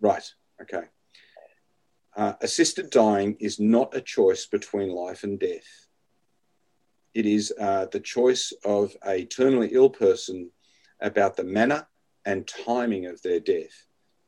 Right. 0.00 0.24
Okay. 0.62 0.84
Uh, 2.16 2.34
assisted 2.40 2.90
dying 2.90 3.36
is 3.40 3.60
not 3.60 3.94
a 3.94 4.00
choice 4.00 4.46
between 4.46 4.90
life 4.90 5.22
and 5.22 5.38
death. 5.38 5.85
It 7.16 7.24
is 7.24 7.50
uh, 7.58 7.86
the 7.90 8.00
choice 8.00 8.52
of 8.62 8.94
a 9.02 9.24
terminally 9.24 9.70
ill 9.72 9.88
person 9.88 10.50
about 11.00 11.34
the 11.34 11.44
manner 11.44 11.88
and 12.26 12.46
timing 12.46 13.06
of 13.06 13.22
their 13.22 13.40
death, 13.40 13.86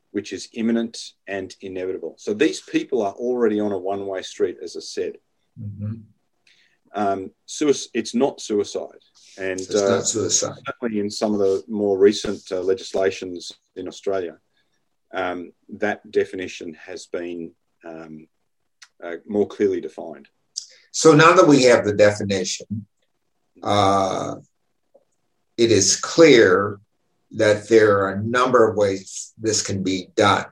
which 0.09 0.33
is 0.33 0.49
imminent 0.53 0.97
and 1.27 1.55
inevitable. 1.61 2.15
So 2.17 2.33
these 2.33 2.61
people 2.61 3.03
are 3.03 3.13
already 3.13 3.59
on 3.59 3.73
a 3.73 3.77
one 3.77 4.07
way 4.07 4.23
street, 4.23 4.57
as 4.63 4.75
I 4.75 4.79
said. 4.79 5.13
Mm-hmm. 5.61 5.97
Um, 6.95 7.31
it's 7.93 8.15
not 8.15 8.41
suicide. 8.41 9.03
And 9.37 9.59
it's 9.59 9.75
uh, 9.75 9.97
not 9.97 10.07
suicide. 10.07 10.57
Certainly 10.65 10.99
in 10.99 11.11
some 11.11 11.33
of 11.33 11.39
the 11.39 11.63
more 11.67 11.95
recent 11.95 12.41
uh, 12.51 12.61
legislations 12.61 13.51
in 13.75 13.87
Australia, 13.87 14.39
um, 15.13 15.53
that 15.83 16.09
definition 16.09 16.73
has 16.73 17.05
been 17.05 17.51
um, 17.85 18.27
uh, 19.03 19.17
more 19.27 19.47
clearly 19.47 19.79
defined. 19.79 20.27
So 20.91 21.13
now 21.13 21.33
that 21.33 21.47
we 21.47 21.63
have 21.63 21.85
the 21.85 21.93
definition, 21.93 22.87
uh, 23.61 24.35
it 25.57 25.71
is 25.71 25.99
clear 25.99 26.79
that 27.31 27.67
there 27.69 27.99
are 27.99 28.13
a 28.13 28.23
number 28.23 28.67
of 28.67 28.75
ways 28.75 29.33
this 29.37 29.61
can 29.61 29.83
be 29.83 30.07
done. 30.15 30.45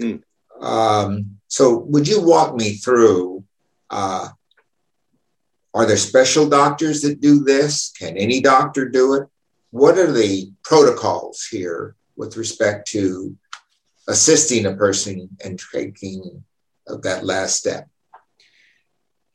Mm. 0.00 0.22
Um, 0.60 1.38
so, 1.48 1.78
would 1.78 2.08
you 2.08 2.20
walk 2.20 2.56
me 2.56 2.74
through? 2.74 3.44
Uh, 3.90 4.28
are 5.74 5.86
there 5.86 5.98
special 5.98 6.48
doctors 6.48 7.02
that 7.02 7.20
do 7.20 7.44
this? 7.44 7.92
Can 7.98 8.16
any 8.16 8.40
doctor 8.40 8.88
do 8.88 9.14
it? 9.14 9.28
What 9.70 9.98
are 9.98 10.10
the 10.10 10.50
protocols 10.64 11.46
here 11.50 11.96
with 12.16 12.38
respect 12.38 12.88
to 12.88 13.36
assisting 14.08 14.64
a 14.64 14.74
person 14.74 15.28
and 15.44 15.60
taking 15.72 16.42
that 16.86 17.24
last 17.24 17.56
step? 17.56 17.88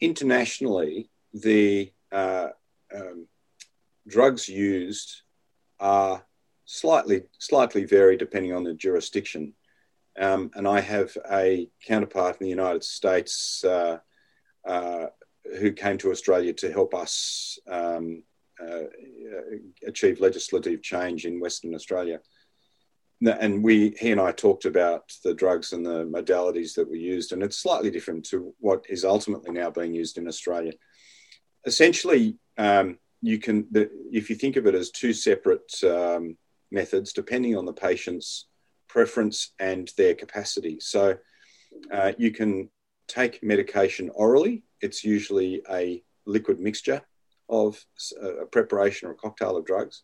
Internationally, 0.01 1.09
the 1.33 1.91
uh, 2.11 2.49
um, 2.93 3.27
drugs 4.07 4.49
used 4.49 5.21
are 5.79 6.25
slightly 6.65 7.23
slightly 7.37 7.85
vary 7.85 8.17
depending 8.17 8.53
on 8.53 8.63
the 8.63 8.73
jurisdiction. 8.73 9.53
Um, 10.19 10.51
and 10.55 10.67
I 10.67 10.81
have 10.81 11.15
a 11.31 11.69
counterpart 11.85 12.37
in 12.39 12.45
the 12.45 12.49
United 12.49 12.83
States 12.83 13.63
uh, 13.63 13.99
uh, 14.67 15.05
who 15.59 15.71
came 15.71 15.97
to 15.99 16.11
Australia 16.11 16.53
to 16.53 16.71
help 16.71 16.93
us 16.93 17.57
um, 17.69 18.23
uh, 18.61 18.83
achieve 19.87 20.19
legislative 20.19 20.81
change 20.81 21.25
in 21.25 21.39
Western 21.39 21.73
Australia. 21.73 22.19
And 23.25 23.63
we, 23.63 23.95
he 23.99 24.12
and 24.12 24.19
I 24.19 24.31
talked 24.31 24.65
about 24.65 25.12
the 25.23 25.34
drugs 25.34 25.73
and 25.73 25.86
the 25.86 26.05
modalities 26.05 26.73
that 26.75 26.89
were 26.89 26.95
used, 26.95 27.31
and 27.31 27.43
it's 27.43 27.57
slightly 27.57 27.91
different 27.91 28.25
to 28.25 28.53
what 28.60 28.86
is 28.89 29.05
ultimately 29.05 29.51
now 29.51 29.69
being 29.69 29.93
used 29.93 30.17
in 30.17 30.27
Australia. 30.27 30.73
Essentially, 31.65 32.38
um, 32.57 32.97
you 33.21 33.38
can, 33.38 33.67
if 34.12 34.29
you 34.29 34.36
think 34.36 34.55
of 34.55 34.65
it 34.65 34.73
as 34.73 34.89
two 34.89 35.13
separate 35.13 35.71
um, 35.84 36.36
methods, 36.71 37.13
depending 37.13 37.55
on 37.55 37.65
the 37.65 37.73
patient's 37.73 38.47
preference 38.88 39.53
and 39.60 39.91
their 39.97 40.15
capacity. 40.15 40.79
So 40.79 41.17
uh, 41.91 42.13
you 42.17 42.31
can 42.31 42.69
take 43.07 43.43
medication 43.43 44.10
orally. 44.13 44.63
It's 44.81 45.03
usually 45.03 45.62
a 45.69 46.03
liquid 46.25 46.60
mixture 46.60 47.01
of 47.49 47.84
a 48.21 48.45
preparation 48.45 49.07
or 49.07 49.12
a 49.12 49.15
cocktail 49.15 49.57
of 49.57 49.65
drugs, 49.65 50.03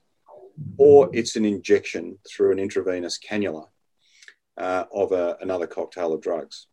or 0.77 1.09
it's 1.13 1.35
an 1.35 1.45
injection 1.45 2.17
through 2.27 2.51
an 2.51 2.59
intravenous 2.59 3.19
cannula 3.19 3.65
uh, 4.57 4.85
of 4.93 5.11
a, 5.11 5.37
another 5.41 5.67
cocktail 5.67 6.13
of 6.13 6.21
drugs. 6.21 6.67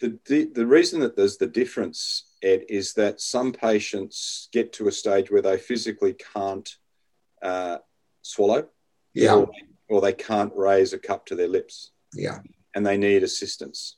The, 0.00 0.18
the, 0.26 0.44
the 0.52 0.66
reason 0.66 1.00
that 1.00 1.16
there's 1.16 1.36
the 1.38 1.46
difference 1.46 2.24
Ed, 2.42 2.64
is 2.68 2.94
that 2.94 3.20
some 3.20 3.52
patients 3.52 4.48
get 4.52 4.72
to 4.74 4.88
a 4.88 4.92
stage 4.92 5.30
where 5.30 5.42
they 5.42 5.58
physically 5.58 6.14
can't 6.34 6.68
uh, 7.40 7.78
swallow, 8.22 8.68
yeah, 9.14 9.34
or, 9.34 9.50
or, 9.88 10.00
they 10.00 10.12
can't 10.12 10.52
raise 10.56 10.92
a 10.92 10.98
cup 10.98 11.26
to 11.26 11.34
their 11.34 11.48
lips, 11.48 11.92
yeah, 12.14 12.38
and 12.74 12.84
they 12.84 12.96
need 12.96 13.22
assistance. 13.22 13.96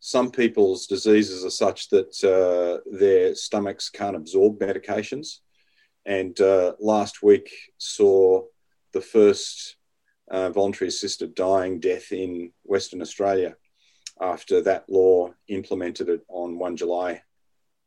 Some 0.00 0.30
people's 0.30 0.86
diseases 0.86 1.44
are 1.44 1.50
such 1.50 1.88
that 1.90 2.24
uh, 2.24 2.80
their 2.90 3.34
stomachs 3.34 3.90
can't 3.90 4.16
absorb 4.16 4.58
medications, 4.60 5.38
and 6.08 6.40
uh, 6.40 6.72
last 6.80 7.22
week 7.22 7.50
saw 7.76 8.42
the 8.94 9.00
first 9.00 9.76
uh, 10.30 10.48
voluntary 10.48 10.88
assisted 10.88 11.34
dying 11.34 11.78
death 11.80 12.12
in 12.12 12.50
Western 12.64 13.02
Australia 13.02 13.54
after 14.18 14.62
that 14.62 14.88
law 14.88 15.30
implemented 15.48 16.08
it 16.08 16.22
on 16.28 16.58
1 16.58 16.76
July 16.78 17.22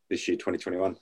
this 0.10 0.27
year, 0.27 0.38
2021. 0.38 0.95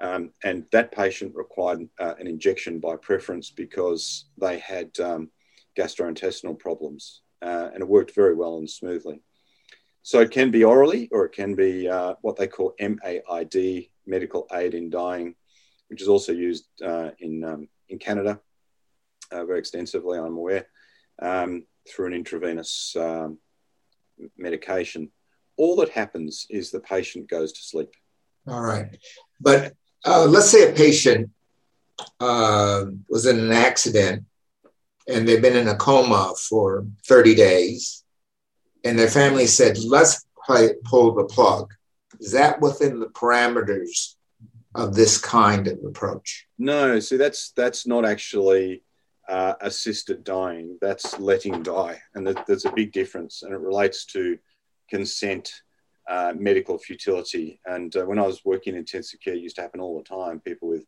Um, 0.00 0.32
and 0.42 0.66
that 0.72 0.90
patient 0.90 1.36
required 1.36 1.88
uh, 2.00 2.14
an 2.18 2.26
injection 2.26 2.80
by 2.80 2.96
preference 2.96 3.50
because 3.50 4.26
they 4.36 4.58
had 4.58 4.90
um, 4.98 5.30
gastrointestinal 5.78 6.58
problems, 6.58 7.22
uh, 7.42 7.70
and 7.72 7.80
it 7.80 7.88
worked 7.88 8.14
very 8.14 8.34
well 8.34 8.58
and 8.58 8.68
smoothly. 8.68 9.22
So 10.02 10.18
it 10.18 10.32
can 10.32 10.50
be 10.50 10.64
orally, 10.64 11.08
or 11.12 11.26
it 11.26 11.32
can 11.32 11.54
be 11.54 11.88
uh, 11.88 12.14
what 12.22 12.36
they 12.36 12.48
call 12.48 12.74
MAID, 12.80 13.88
medical 14.04 14.48
aid 14.52 14.74
in 14.74 14.90
dying, 14.90 15.36
which 15.88 16.02
is 16.02 16.08
also 16.08 16.32
used 16.32 16.66
uh, 16.84 17.10
in 17.18 17.44
um, 17.44 17.68
in 17.88 17.98
Canada 17.98 18.40
uh, 19.30 19.44
very 19.44 19.58
extensively. 19.58 20.18
I'm 20.18 20.36
aware 20.36 20.66
um, 21.20 21.64
through 21.88 22.06
an 22.06 22.14
intravenous 22.14 22.94
um, 22.98 23.38
medication. 24.36 25.10
All 25.56 25.76
that 25.76 25.90
happens 25.90 26.46
is 26.50 26.70
the 26.70 26.80
patient 26.80 27.28
goes 27.28 27.52
to 27.52 27.62
sleep. 27.62 27.90
All 28.46 28.60
right. 28.60 28.96
But 29.40 29.74
uh, 30.04 30.26
let's 30.26 30.50
say 30.50 30.70
a 30.70 30.74
patient 30.74 31.30
uh, 32.20 32.84
was 33.08 33.26
in 33.26 33.38
an 33.38 33.52
accident 33.52 34.24
and 35.08 35.26
they've 35.26 35.42
been 35.42 35.56
in 35.56 35.68
a 35.68 35.76
coma 35.76 36.34
for 36.48 36.86
30 37.06 37.34
days, 37.34 38.04
and 38.84 38.98
their 38.98 39.08
family 39.08 39.46
said, 39.46 39.78
let's 39.78 40.26
pull 40.84 41.14
the 41.14 41.24
plug. 41.24 41.72
Is 42.20 42.32
that 42.32 42.60
within 42.60 42.98
the 42.98 43.06
parameters 43.06 44.15
of 44.76 44.94
this 44.94 45.18
kind 45.18 45.66
of 45.66 45.78
approach? 45.84 46.46
No, 46.58 46.98
see, 47.00 47.16
that's 47.16 47.52
that's 47.52 47.86
not 47.86 48.04
actually 48.04 48.82
uh, 49.28 49.54
assisted 49.60 50.24
dying. 50.24 50.78
That's 50.80 51.18
letting 51.18 51.62
die, 51.62 52.00
and 52.14 52.26
there's 52.46 52.64
a 52.64 52.72
big 52.72 52.92
difference, 52.92 53.42
and 53.42 53.52
it 53.52 53.60
relates 53.60 54.06
to 54.06 54.38
consent 54.88 55.52
uh, 56.08 56.32
medical 56.36 56.78
futility. 56.78 57.60
And 57.66 57.94
uh, 57.96 58.04
when 58.04 58.18
I 58.18 58.26
was 58.26 58.44
working 58.44 58.74
in 58.74 58.80
intensive 58.80 59.20
care, 59.20 59.34
it 59.34 59.40
used 59.40 59.56
to 59.56 59.62
happen 59.62 59.80
all 59.80 59.98
the 59.98 60.04
time. 60.04 60.40
People 60.40 60.68
with 60.68 60.84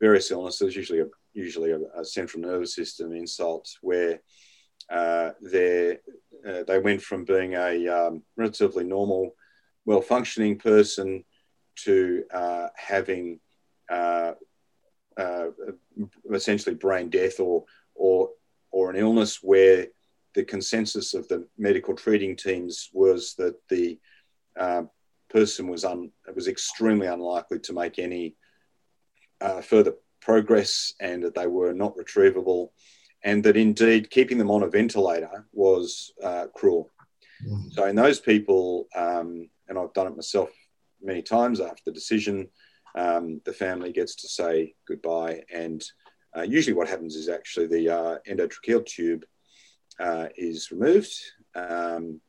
various 0.00 0.30
illnesses, 0.30 0.74
usually 0.74 1.00
a, 1.00 1.06
usually 1.32 1.70
a, 1.70 1.80
a 1.96 2.04
central 2.04 2.42
nervous 2.42 2.74
system 2.74 3.12
insult, 3.12 3.68
where 3.82 4.20
uh, 4.90 5.30
they 5.42 5.98
uh, 6.46 6.62
they 6.66 6.78
went 6.78 7.02
from 7.02 7.24
being 7.24 7.54
a 7.54 7.88
um, 7.88 8.22
relatively 8.36 8.84
normal, 8.84 9.34
well 9.84 10.00
functioning 10.00 10.58
person 10.58 11.24
to 11.84 12.24
uh, 12.32 12.68
having 12.76 13.40
uh, 13.90 14.32
essentially 16.32 16.74
brain 16.74 17.10
death 17.10 17.40
or 17.40 17.64
or 17.94 18.30
or 18.70 18.90
an 18.90 18.96
illness 18.96 19.40
where 19.42 19.86
the 20.34 20.44
consensus 20.44 21.14
of 21.14 21.26
the 21.28 21.46
medical 21.56 21.94
treating 21.94 22.36
teams 22.36 22.90
was 22.92 23.34
that 23.34 23.56
the 23.68 23.98
uh, 24.58 24.82
person 25.30 25.68
was 25.68 25.84
un, 25.84 26.10
was 26.34 26.48
extremely 26.48 27.06
unlikely 27.06 27.58
to 27.58 27.72
make 27.72 27.98
any 27.98 28.36
uh, 29.40 29.60
further 29.60 29.94
progress 30.20 30.94
and 31.00 31.22
that 31.22 31.34
they 31.34 31.46
were 31.46 31.72
not 31.72 31.96
retrievable, 31.96 32.70
and 33.24 33.42
that 33.44 33.56
indeed 33.56 34.10
keeping 34.10 34.38
them 34.38 34.50
on 34.50 34.62
a 34.62 34.68
ventilator 34.68 35.46
was 35.52 36.12
uh, 36.22 36.46
cruel. 36.54 36.90
Mm. 37.46 37.72
So, 37.72 37.86
in 37.86 37.96
those 37.96 38.20
people, 38.20 38.86
um, 38.94 39.48
and 39.68 39.78
I've 39.78 39.92
done 39.92 40.08
it 40.08 40.16
myself 40.16 40.50
many 41.02 41.22
times 41.22 41.60
after 41.60 41.82
the 41.86 41.92
decision, 41.92 42.48
um, 42.94 43.40
the 43.44 43.52
family 43.52 43.92
gets 43.92 44.14
to 44.16 44.28
say 44.28 44.74
goodbye. 44.86 45.42
And 45.52 45.84
uh, 46.36 46.42
usually, 46.42 46.74
what 46.74 46.88
happens 46.88 47.16
is 47.16 47.28
actually 47.28 47.66
the 47.66 47.88
uh, 47.90 48.18
endotracheal 48.28 48.84
tube 48.86 49.24
uh, 50.00 50.28
is 50.36 50.70
removed 50.70 51.12
um, 51.54 52.20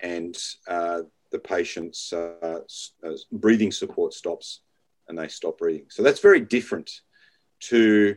and 0.00 0.36
uh, 0.68 1.02
the 1.32 1.38
patient's 1.38 2.12
uh, 2.12 2.60
uh, 3.04 3.10
breathing 3.32 3.72
support 3.72 4.14
stops 4.14 4.60
and 5.08 5.18
they 5.18 5.28
stop 5.28 5.58
breathing. 5.58 5.86
So 5.90 6.02
that's 6.02 6.20
very 6.20 6.40
different 6.40 6.90
to 7.60 8.16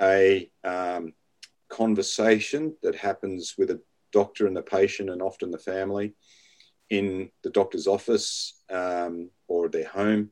a 0.00 0.50
um, 0.64 1.12
conversation 1.68 2.74
that 2.82 2.96
happens 2.96 3.54
with 3.56 3.70
a 3.70 3.80
doctor 4.12 4.46
and 4.46 4.56
the 4.56 4.62
patient 4.62 5.10
and 5.10 5.22
often 5.22 5.50
the 5.50 5.58
family 5.58 6.14
in 6.90 7.30
the 7.42 7.50
doctor's 7.50 7.86
office 7.86 8.54
um, 8.68 9.30
or 9.48 9.68
their 9.68 9.88
home 9.88 10.30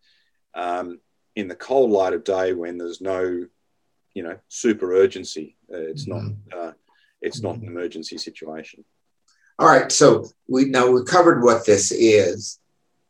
um, 0.54 1.00
in 1.36 1.48
the 1.48 1.54
cold 1.54 1.90
light 1.90 2.12
of 2.12 2.24
day 2.24 2.52
when 2.52 2.76
there's 2.76 3.00
no 3.00 3.46
you 4.14 4.22
know 4.22 4.36
super 4.48 4.94
urgency 4.94 5.56
uh, 5.72 5.78
it's 5.78 6.06
mm-hmm. 6.06 6.34
not 6.50 6.58
uh, 6.58 6.72
it's 7.20 7.42
not 7.42 7.56
an 7.56 7.66
emergency 7.66 8.16
situation. 8.16 8.84
All 9.58 9.68
right 9.68 9.90
so 9.90 10.26
we 10.48 10.66
now 10.66 10.90
we 10.90 11.04
covered 11.04 11.42
what 11.42 11.64
this 11.64 11.92
is. 11.92 12.58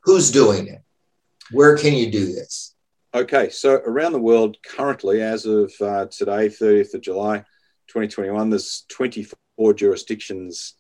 Who's 0.04 0.30
doing 0.30 0.68
it? 0.68 0.82
Where 1.50 1.76
can 1.76 1.94
you 1.94 2.10
do 2.10 2.26
this? 2.26 2.74
Okay 3.14 3.48
so 3.48 3.74
around 3.74 4.12
the 4.12 4.20
world 4.20 4.56
currently 4.62 5.22
as 5.22 5.46
of 5.46 5.72
uh, 5.80 6.06
today 6.06 6.48
30th 6.48 6.92
of 6.94 7.00
july 7.00 7.38
2021 7.88 8.50
there's 8.50 8.84
24 8.90 9.72
jurisdictions 9.72 10.74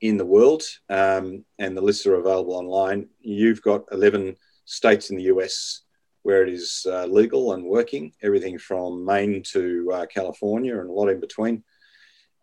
in 0.00 0.16
the 0.16 0.26
world, 0.26 0.62
um, 0.88 1.44
and 1.58 1.76
the 1.76 1.80
lists 1.80 2.06
are 2.06 2.16
available 2.16 2.54
online. 2.54 3.08
You've 3.20 3.62
got 3.62 3.84
11 3.92 4.36
states 4.64 5.10
in 5.10 5.16
the 5.16 5.24
US 5.24 5.82
where 6.22 6.42
it 6.42 6.52
is 6.52 6.84
uh, 6.90 7.06
legal 7.06 7.52
and 7.52 7.64
working, 7.64 8.12
everything 8.20 8.58
from 8.58 9.04
Maine 9.04 9.44
to 9.52 9.88
uh, 9.94 10.06
California 10.06 10.78
and 10.80 10.90
a 10.90 10.92
lot 10.92 11.08
in 11.08 11.20
between. 11.20 11.62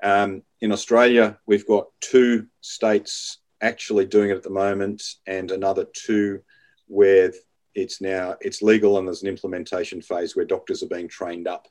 Um, 0.02 0.44
in 0.62 0.72
Australia, 0.72 1.38
we've 1.48 1.68
got 1.68 1.88
two 2.00 2.48
states 2.62 3.40
actually 3.62 4.06
doing 4.06 4.30
it 4.30 4.38
at 4.38 4.44
the 4.44 4.50
moment, 4.50 5.04
and 5.28 5.52
another 5.52 5.86
two 5.94 6.42
where 6.88 7.34
it's 7.76 8.02
now 8.02 8.36
it's 8.40 8.62
legal 8.62 8.98
and 8.98 9.08
there's 9.08 9.24
an 9.24 9.28
implementation 9.28 10.02
phase 10.02 10.36
where 10.36 10.46
doctors 10.46 10.84
are 10.84 10.88
being 10.88 11.08
trained 11.08 11.48
up. 11.48 11.68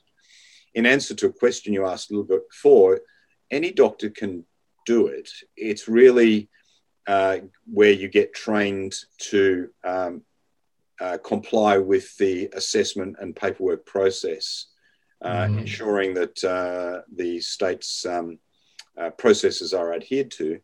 In 0.75 0.87
answer 0.87 1.15
to 1.15 1.27
a 1.27 1.33
question 1.33 1.73
you 1.73 1.87
asked 1.87 2.11
a 2.11 2.15
little 2.15 2.27
bit 2.27 2.49
before, 2.51 3.01
any 3.51 3.73
doctor 3.73 4.11
can 4.11 4.45
do 4.87 5.07
it. 5.07 5.31
It's 5.57 5.89
really 5.89 6.49
uh, 7.07 7.39
where 7.73 7.91
you 7.91 8.09
get 8.09 8.35
trained 8.35 8.95
to 9.19 9.69
um, 9.85 10.23
uh, 11.01 11.19
comply 11.19 11.79
with 11.79 12.17
the 12.19 12.49
assessment 12.53 13.17
and 13.21 13.35
paperwork 13.35 13.85
process, 13.85 14.67
uh, 15.21 15.47
mm. 15.47 15.59
ensuring 15.59 16.15
that 16.15 16.45
uh, 16.45 17.03
the 17.15 17.41
state's 17.41 18.07
um, 18.07 18.39
uh, 18.97 19.11
processes 19.11 19.75
are 19.75 19.95
adhered 19.95 20.31
to. 20.31 20.61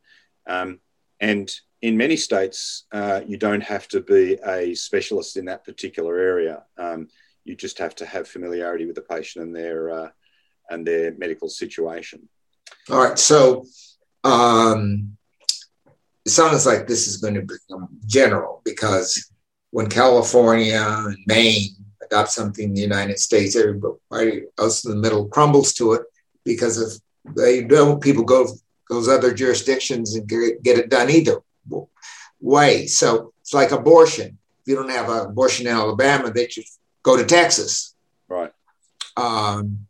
Um, 0.46 0.81
and 1.20 1.50
in 1.83 1.96
many 1.96 2.16
states, 2.16 2.85
uh, 2.92 3.20
you 3.26 3.37
don't 3.37 3.62
have 3.62 3.88
to 3.88 4.00
be 4.00 4.38
a 4.46 4.74
specialist 4.74 5.37
in 5.37 5.46
that 5.46 5.64
particular 5.64 6.18
area. 6.18 6.62
Um, 6.76 7.09
you 7.44 7.57
just 7.57 7.78
have 7.78 7.94
to 7.96 8.07
have 8.07 8.28
familiarity 8.28 8.87
with 8.87 8.96
the 8.96 9.02
patient 9.02 9.44
and 9.44 9.57
their 9.57 10.12
and 10.70 10.87
their 10.87 11.14
medical 11.16 11.48
situation. 11.48 12.28
All 12.90 13.02
right. 13.02 13.18
So 13.18 13.64
um, 14.24 15.16
it 16.24 16.31
sounds 16.31 16.66
like 16.66 16.87
this 16.87 17.09
is 17.09 17.16
going 17.18 17.35
to 17.35 17.42
become 17.42 17.88
general 18.07 18.61
because 18.64 19.31
when 19.70 19.88
California 19.88 20.85
and 20.87 21.16
Maine 21.26 21.70
adopt 22.02 22.31
something 22.31 22.68
in 22.68 22.74
the 22.74 22.81
United 22.81 23.18
States, 23.18 23.57
everybody 23.57 24.44
else 24.59 24.85
in 24.85 24.90
the 24.90 24.96
middle 24.96 25.26
crumbles 25.26 25.72
to 25.74 25.92
it 25.92 26.02
because 26.44 26.81
if 26.81 27.00
they 27.37 27.62
don't, 27.62 28.02
people 28.02 28.24
go 28.24 28.46
those 28.88 29.09
other 29.09 29.35
jurisdictions 29.35 30.14
and 30.14 30.28
get, 30.28 30.62
get 30.62 30.78
it 30.78 30.88
done 30.88 31.11
either 31.11 31.42
way. 32.40 32.87
So 32.87 33.33
it's 33.40 33.54
like 33.54 33.70
abortion. 33.70 34.38
If 34.61 34.68
you 34.68 34.74
don't 34.74 34.90
have 34.90 35.09
an 35.09 35.26
abortion 35.26 35.66
in 35.66 35.72
Alabama, 35.72 36.31
they 36.31 36.46
just 36.46 36.78
go 37.02 37.16
to 37.16 37.24
Texas. 37.24 37.94
Right. 38.28 38.52
Um, 39.16 39.88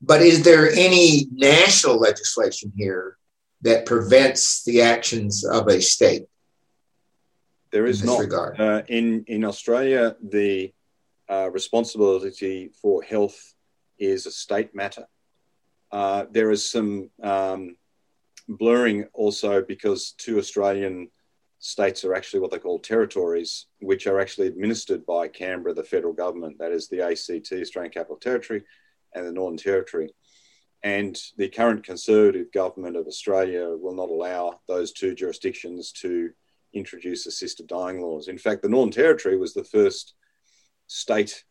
but 0.00 0.22
is 0.22 0.42
there 0.42 0.70
any 0.70 1.26
national 1.32 1.98
legislation 1.98 2.72
here 2.76 3.16
that 3.62 3.86
prevents 3.86 4.64
the 4.64 4.82
actions 4.82 5.44
of 5.44 5.68
a 5.68 5.80
state? 5.80 6.26
There 7.70 7.86
is 7.86 8.00
in 8.00 8.06
not. 8.06 8.60
Uh, 8.60 8.82
in 8.88 9.24
in 9.26 9.44
Australia, 9.44 10.16
the 10.22 10.72
uh, 11.28 11.50
responsibility 11.52 12.70
for 12.80 13.02
health 13.02 13.54
is 13.98 14.26
a 14.26 14.30
state 14.30 14.74
matter. 14.74 15.06
Uh, 15.92 16.24
there 16.30 16.50
is 16.50 16.68
some 16.68 17.10
um, 17.22 17.76
blurring 18.48 19.06
also 19.12 19.62
because 19.62 20.12
two 20.12 20.38
Australian 20.38 21.08
states 21.58 22.04
are 22.04 22.14
actually 22.14 22.40
what 22.40 22.50
they 22.50 22.58
call 22.58 22.78
territories, 22.78 23.66
which 23.80 24.06
are 24.06 24.18
actually 24.18 24.46
administered 24.46 25.04
by 25.04 25.28
Canberra, 25.28 25.74
the 25.74 25.84
federal 25.84 26.14
government. 26.14 26.58
That 26.58 26.72
is 26.72 26.88
the 26.88 27.02
ACT, 27.02 27.52
Australian 27.52 27.92
Capital 27.92 28.16
Territory, 28.16 28.64
and 29.14 29.26
the 29.26 29.32
Northern 29.32 29.56
Territory. 29.56 30.14
And 30.82 31.18
the 31.36 31.48
current 31.48 31.84
Conservative 31.84 32.50
government 32.52 32.96
of 32.96 33.06
Australia 33.06 33.68
will 33.70 33.94
not 33.94 34.08
allow 34.08 34.60
those 34.66 34.92
two 34.92 35.14
jurisdictions 35.14 35.92
to 36.00 36.30
introduce 36.72 37.26
assisted 37.26 37.66
dying 37.66 38.00
laws. 38.00 38.28
In 38.28 38.38
fact, 38.38 38.62
the 38.62 38.68
Northern 38.68 38.92
Territory 38.92 39.36
was 39.36 39.52
the 39.52 39.64
first 39.64 40.14
state 40.86 41.44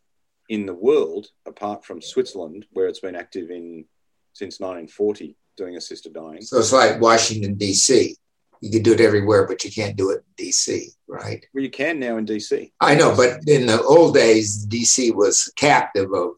in 0.48 0.66
the 0.66 0.74
world, 0.74 1.28
apart 1.46 1.84
from 1.84 2.02
Switzerland, 2.02 2.66
where 2.72 2.88
it's 2.88 3.00
been 3.00 3.14
active 3.14 3.50
in 3.50 3.84
since 4.32 4.58
1940 4.58 5.36
doing 5.56 5.76
assisted 5.76 6.12
dying. 6.12 6.40
So 6.40 6.58
it's 6.58 6.72
like 6.72 7.00
Washington, 7.00 7.54
D.C. 7.54 8.16
You 8.60 8.70
can 8.70 8.82
do 8.82 8.92
it 8.92 9.00
everywhere, 9.00 9.46
but 9.46 9.64
you 9.64 9.70
can't 9.70 9.96
do 9.96 10.10
it 10.10 10.18
in 10.18 10.44
D.C., 10.44 10.90
right? 11.08 11.44
Well, 11.54 11.62
you 11.62 11.70
can 11.70 12.00
now 12.00 12.16
in 12.16 12.24
D.C. 12.24 12.72
I 12.80 12.94
know, 12.94 13.14
but 13.14 13.40
in 13.46 13.66
the 13.66 13.80
old 13.82 14.14
days, 14.14 14.64
D.C. 14.64 15.12
was 15.12 15.52
captive 15.56 16.12
of 16.12 16.32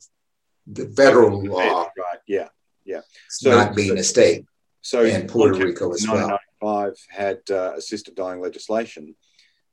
the 0.67 0.87
federal 0.97 1.43
law. 1.45 1.89
Right. 1.97 2.19
Yeah. 2.27 2.49
Yeah. 2.85 3.01
So 3.29 3.51
not 3.51 3.77
being 3.77 3.97
so, 3.97 4.01
a 4.01 4.05
state. 4.05 4.45
So 4.81 5.05
and 5.05 5.29
Puerto 5.29 5.65
Rico 5.65 5.93
as 5.93 6.07
well. 6.07 6.39
1995 6.61 6.95
had 7.09 7.41
uh, 7.51 7.75
assisted 7.77 8.15
dying 8.15 8.41
legislation. 8.41 9.15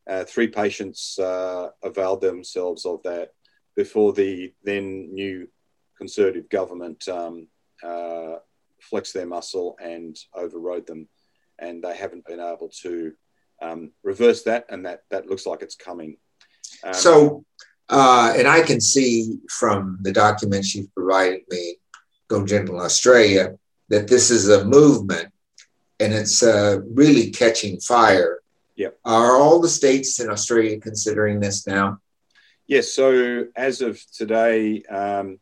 Uh, 0.07 0.23
three 0.23 0.47
patients 0.47 1.19
uh, 1.19 1.69
availed 1.83 2.21
themselves 2.21 2.85
of 2.85 3.01
that 3.03 3.31
before 3.75 4.13
the 4.13 4.53
then 4.63 5.13
new 5.13 5.47
conservative 5.97 6.49
government 6.49 7.07
um, 7.07 7.47
uh, 7.83 8.37
flexed 8.81 9.13
their 9.13 9.27
muscle 9.27 9.77
and 9.81 10.17
overrode 10.33 10.87
them, 10.87 11.07
and 11.59 11.83
they 11.83 11.95
haven't 11.95 12.25
been 12.25 12.39
able 12.39 12.69
to 12.81 13.13
um, 13.61 13.91
reverse 14.03 14.43
that, 14.43 14.65
and 14.69 14.85
that 14.85 15.03
that 15.11 15.27
looks 15.27 15.45
like 15.45 15.61
it's 15.61 15.75
coming. 15.75 16.17
Um, 16.83 16.93
so 16.93 17.45
uh, 17.89 18.33
and 18.37 18.47
I 18.47 18.61
can 18.61 18.79
see 18.79 19.39
from 19.49 19.97
the 20.01 20.11
documents 20.11 20.75
you've 20.75 20.93
provided 20.93 21.41
me, 21.49 21.77
Go 22.27 22.45
Gentle 22.45 22.79
Australia, 22.79 23.57
that 23.89 24.07
this 24.07 24.29
is 24.29 24.49
a 24.49 24.63
movement 24.65 25.33
and 25.99 26.13
it's 26.13 26.43
uh, 26.43 26.79
really 26.93 27.31
catching 27.31 27.79
fire. 27.79 28.39
Yep. 28.75 28.99
Are 29.03 29.35
all 29.35 29.59
the 29.59 29.67
states 29.67 30.19
in 30.19 30.29
Australia 30.29 30.79
considering 30.79 31.39
this 31.39 31.67
now? 31.67 31.99
Yes. 32.67 32.93
So 32.93 33.45
as 33.55 33.81
of 33.81 33.99
today, 34.13 34.83
um, 34.83 35.39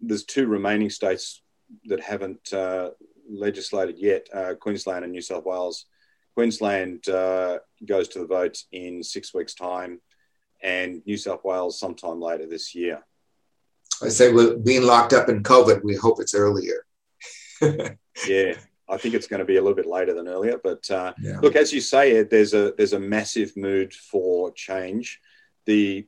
there's 0.00 0.24
two 0.24 0.46
remaining 0.46 0.90
states 0.90 1.42
that 1.86 2.00
haven't 2.00 2.52
uh, 2.52 2.90
legislated 3.28 3.98
yet 3.98 4.28
uh, 4.32 4.54
Queensland 4.54 5.04
and 5.04 5.12
New 5.12 5.20
South 5.20 5.44
Wales. 5.44 5.86
Queensland 6.34 7.08
uh, 7.08 7.58
goes 7.84 8.08
to 8.08 8.20
the 8.20 8.26
vote 8.26 8.62
in 8.72 9.02
six 9.02 9.34
weeks' 9.34 9.54
time 9.54 10.00
and 10.64 11.02
New 11.06 11.18
South 11.18 11.44
Wales 11.44 11.78
sometime 11.78 12.20
later 12.20 12.46
this 12.46 12.74
year. 12.74 13.04
I 14.02 14.08
say 14.08 14.32
we're 14.32 14.56
being 14.56 14.82
locked 14.82 15.12
up 15.12 15.28
in 15.28 15.42
COVID. 15.42 15.84
We 15.84 15.94
hope 15.94 16.20
it's 16.20 16.34
earlier. 16.34 16.86
yeah, 17.62 18.54
I 18.88 18.96
think 18.96 19.14
it's 19.14 19.28
going 19.28 19.38
to 19.38 19.44
be 19.44 19.56
a 19.56 19.62
little 19.62 19.76
bit 19.76 19.86
later 19.86 20.14
than 20.14 20.26
earlier. 20.26 20.58
But 20.62 20.90
uh, 20.90 21.12
yeah. 21.20 21.38
look, 21.40 21.54
as 21.54 21.72
you 21.72 21.80
say, 21.80 22.16
Ed, 22.16 22.30
there's 22.30 22.54
a 22.54 22.72
there's 22.76 22.94
a 22.94 22.98
massive 22.98 23.56
mood 23.56 23.92
for 23.92 24.52
change. 24.52 25.20
The 25.66 26.06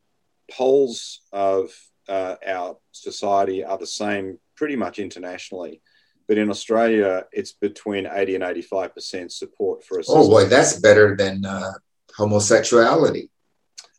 polls 0.50 1.20
of 1.32 1.70
uh, 2.08 2.36
our 2.44 2.78
society 2.92 3.62
are 3.62 3.78
the 3.78 3.86
same 3.86 4.38
pretty 4.56 4.76
much 4.76 4.98
internationally. 4.98 5.82
But 6.28 6.38
in 6.38 6.50
Australia, 6.50 7.26
it's 7.30 7.52
between 7.52 8.08
80 8.10 8.36
and 8.36 8.44
85% 8.44 9.30
support 9.30 9.84
for 9.84 10.00
a 10.00 10.02
Oh, 10.08 10.28
boy, 10.28 10.46
that's 10.46 10.80
better 10.80 11.14
than 11.14 11.44
uh, 11.44 11.72
homosexuality. 12.16 13.30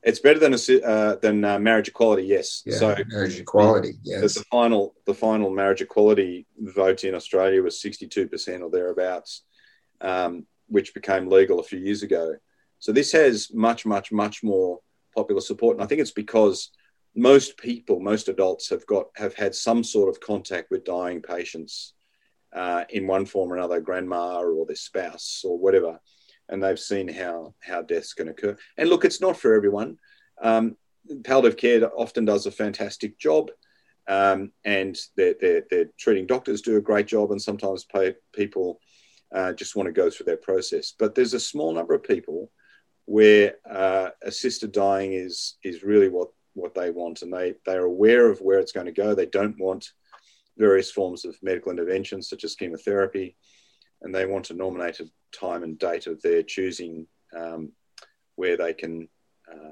It's 0.04 0.20
better 0.20 0.40
than 0.40 0.54
a, 0.54 0.82
uh, 0.86 1.16
than 1.16 1.44
uh, 1.44 1.60
marriage 1.60 1.88
equality, 1.88 2.24
yes. 2.24 2.64
Yeah, 2.66 2.78
so 2.78 2.96
marriage 3.08 3.40
equality, 3.40 3.96
yes. 4.04 4.36
The, 4.36 4.44
final 4.52 4.96
the 5.06 5.14
final 5.14 5.50
marriage 5.50 5.82
equality 5.82 6.46
vote 6.58 7.04
in 7.04 7.16
Australia 7.16 7.64
was 7.64 7.82
sixty 7.82 8.08
two 8.08 8.28
percent 8.28 8.64
or 8.64 8.70
thereabouts, 8.70 9.44
um, 10.02 10.46
which 10.68 10.94
became 10.94 11.28
legal 11.28 11.60
a 11.60 11.64
few 11.64 11.80
years 11.80 12.04
ago. 12.04 12.36
So 12.80 12.92
this 12.92 13.12
has 13.14 13.52
much, 13.54 13.86
much, 13.86 14.12
much 14.12 14.44
more 14.44 14.80
popular 15.16 15.42
support, 15.42 15.76
and 15.76 15.84
I 15.84 15.88
think 15.88 16.02
it's 16.02 16.12
because 16.12 16.70
most 17.16 17.58
people, 17.58 18.00
most 18.00 18.28
adults, 18.30 18.70
have 18.70 18.86
got 18.86 19.08
have 19.16 19.34
had 19.34 19.56
some 19.56 19.84
sort 19.84 20.10
of 20.10 20.20
contact 20.20 20.70
with 20.70 20.86
dying 20.86 21.22
patients 21.22 21.94
uh, 22.54 22.86
in 22.90 23.08
one 23.08 23.26
form 23.26 23.52
or 23.52 23.58
another, 23.58 23.82
grandma 23.82 24.40
or 24.42 24.66
their 24.66 24.76
spouse 24.76 25.42
or 25.44 25.58
whatever, 25.58 26.00
and 26.50 26.64
they've 26.64 26.80
seen 26.80 27.08
how 27.08 27.54
how 27.62 27.82
deaths 27.82 28.14
can 28.14 28.30
occur. 28.30 28.56
And 28.78 28.90
look, 28.90 29.06
it's 29.06 29.22
not 29.22 29.38
for 29.38 29.54
everyone. 29.54 29.98
Um, 30.42 30.78
palliative 31.24 31.58
care 31.58 31.90
often 31.98 32.26
does 32.26 32.46
a 32.46 32.52
fantastic 32.52 33.18
job, 33.18 33.52
um, 34.08 34.52
and 34.64 34.98
their, 35.16 35.36
their, 35.70 35.86
treating 35.98 36.26
doctors 36.26 36.62
do 36.62 36.78
a 36.78 36.82
great 36.82 37.08
job, 37.08 37.32
and 37.32 37.42
sometimes 37.42 37.86
pay, 37.86 38.16
people 38.34 38.80
uh, 39.34 39.54
just 39.54 39.76
want 39.76 39.88
to 39.88 39.94
go 39.94 40.10
through 40.10 40.28
that 40.28 40.42
process. 40.42 40.94
But 40.98 41.16
there's 41.16 41.34
a 41.34 41.40
small 41.40 41.74
number 41.74 41.94
of 41.94 42.04
people 42.04 42.52
where 43.06 43.56
uh, 43.70 44.10
assisted 44.22 44.72
dying 44.72 45.14
is 45.14 45.58
is 45.64 45.84
really 45.84 46.10
what 46.10 46.30
what 46.54 46.74
they 46.74 46.92
want, 46.92 47.22
and 47.22 47.34
they 47.34 47.56
they 47.66 47.76
are 47.76 47.86
aware 47.86 48.30
of 48.30 48.40
where 48.40 48.60
it's 48.60 48.72
going 48.72 48.88
to 48.88 48.92
go. 48.92 49.14
They 49.14 49.26
don't 49.26 49.60
want 49.60 49.92
various 50.58 50.92
forms 50.92 51.24
of 51.24 51.38
medical 51.42 51.72
intervention 51.72 52.22
such 52.22 52.44
as 52.44 52.56
chemotherapy, 52.56 53.36
and 54.02 54.14
they 54.14 54.26
want 54.26 54.46
to 54.46 54.54
nominate 54.54 55.00
a 55.00 55.04
nominated 55.04 55.12
time 55.34 55.64
and 55.64 55.78
date 55.78 56.08
of 56.08 56.22
their 56.22 56.44
choosing 56.44 57.08
um, 57.36 57.72
where 58.36 58.58
they 58.58 58.74
can 58.74 59.08
uh, 59.52 59.72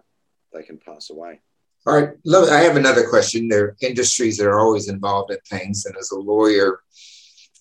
they 0.54 0.64
can 0.64 0.78
pass 0.78 1.10
away. 1.10 1.42
All 1.88 1.94
right, 1.94 2.10
I 2.52 2.62
have 2.62 2.78
another 2.78 3.08
question. 3.08 3.48
There 3.48 3.66
are 3.66 3.78
industries 3.82 4.38
that 4.38 4.48
are 4.48 4.60
always 4.60 4.90
involved 4.90 5.32
in 5.32 5.38
things, 5.48 5.86
and 5.86 5.96
as 5.98 6.12
a 6.12 6.20
lawyer, 6.20 6.80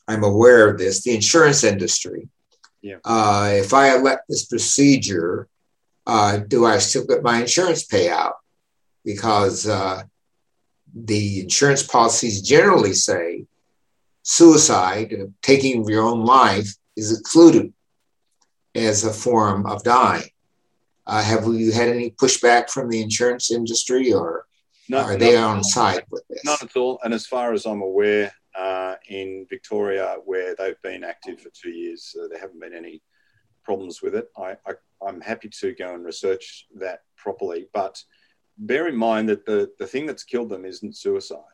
I'm 0.09 0.25
aware 0.25 0.69
of 0.69 0.79
this. 0.79 1.03
The 1.03 1.15
insurance 1.15 1.63
industry. 1.63 2.29
Yeah. 2.81 2.97
Uh, 3.05 3.51
if 3.55 3.73
I 3.73 3.97
elect 3.97 4.25
this 4.29 4.45
procedure, 4.47 5.49
uh, 6.07 6.39
do 6.39 6.67
I 6.67 6.79
still 6.79 7.07
get 7.07 7.23
my 7.23 7.41
insurance 7.41 7.87
payout? 7.87 8.35
because 9.05 9.69
uh, 9.69 10.03
the 10.95 11.41
insurance 11.41 11.83
policies 11.83 12.43
generally 12.43 12.95
say 12.95 13.45
suicide, 14.25 15.15
taking 15.43 15.85
your 15.89 16.03
own 16.03 16.25
life, 16.25 16.75
is 16.97 17.17
excluded 17.17 17.73
as 18.75 19.05
a 19.05 19.13
form 19.13 19.67
of 19.67 19.85
dying. 19.85 20.29
Uh, 21.07 21.23
have 21.23 21.45
you 21.47 21.71
had 21.71 21.89
any 21.89 22.11
pushback 22.11 22.71
from 22.71 22.89
the 22.89 23.01
insurance 23.01 23.53
industry, 23.53 24.13
or 24.13 24.47
are 24.93 25.17
they 25.17 25.37
on 25.37 25.63
side 25.63 26.05
with 26.11 26.27
this? 26.29 26.45
Not 26.45 26.63
at 26.63 26.75
all. 26.75 26.99
And 27.05 27.13
as 27.13 27.27
far 27.27 27.53
as 27.53 27.67
I'm 27.67 27.83
aware, 27.83 28.33
uh, 28.59 28.95
in 29.09 29.47
Victoria, 29.51 30.17
where 30.25 30.55
they've 30.57 30.81
been 30.83 31.05
active 31.05 31.41
for 31.41 31.51
two 31.51 31.71
years, 31.71 32.17
uh, 32.19 32.29
there 32.29 32.41
haven't 32.41 32.61
been 32.61 32.75
any 32.75 33.03
problems 33.63 34.01
with 34.01 34.15
it. 34.15 34.29
I, 34.39 34.57
I, 34.67 34.73
I'm 35.07 35.21
happy 35.21 35.51
to 35.61 35.75
go 35.75 35.95
and 35.95 36.05
research 36.05 36.67
that 36.77 37.01
properly, 37.17 37.69
but 37.75 38.03
bear 38.57 38.87
in 38.87 38.97
mind 38.97 39.29
that 39.29 39.45
the, 39.45 39.71
the 39.79 39.87
thing 39.87 40.07
that's 40.07 40.25
killed 40.25 40.49
them 40.49 40.65
isn't 40.65 40.97
suicide 40.97 41.54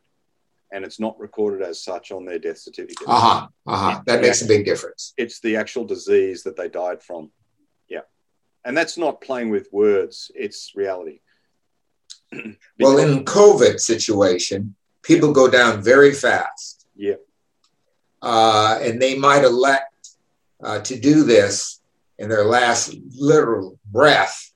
and 0.72 0.84
it's 0.84 1.00
not 1.00 1.18
recorded 1.18 1.62
as 1.66 1.82
such 1.82 2.12
on 2.12 2.24
their 2.24 2.38
death 2.38 2.58
certificate. 2.58 3.08
Uh-huh. 3.08 3.48
Uh-huh. 3.66 4.00
That 4.06 4.22
makes 4.22 4.42
a 4.42 4.46
big 4.46 4.64
difference. 4.64 5.14
It's 5.16 5.40
the 5.40 5.56
actual 5.56 5.84
disease 5.84 6.42
that 6.44 6.56
they 6.56 6.68
died 6.68 7.02
from. 7.02 7.30
Yeah. 7.88 8.00
And 8.64 8.76
that's 8.76 8.96
not 8.96 9.20
playing 9.20 9.50
with 9.50 9.68
words, 9.72 10.30
it's 10.34 10.72
reality. 10.74 11.20
well, 12.78 12.98
in 12.98 13.24
COVID 13.24 13.80
situation, 13.80 14.76
people 15.02 15.32
go 15.32 15.48
down 15.48 15.82
very 15.82 16.12
fast. 16.12 16.86
Yeah. 16.94 17.14
Uh, 18.22 18.78
and 18.82 19.00
they 19.00 19.18
might 19.18 19.44
elect 19.44 20.10
uh, 20.62 20.80
to 20.80 20.98
do 20.98 21.24
this 21.24 21.80
in 22.18 22.28
their 22.28 22.44
last 22.44 22.94
literal 23.16 23.78
breath. 23.86 24.52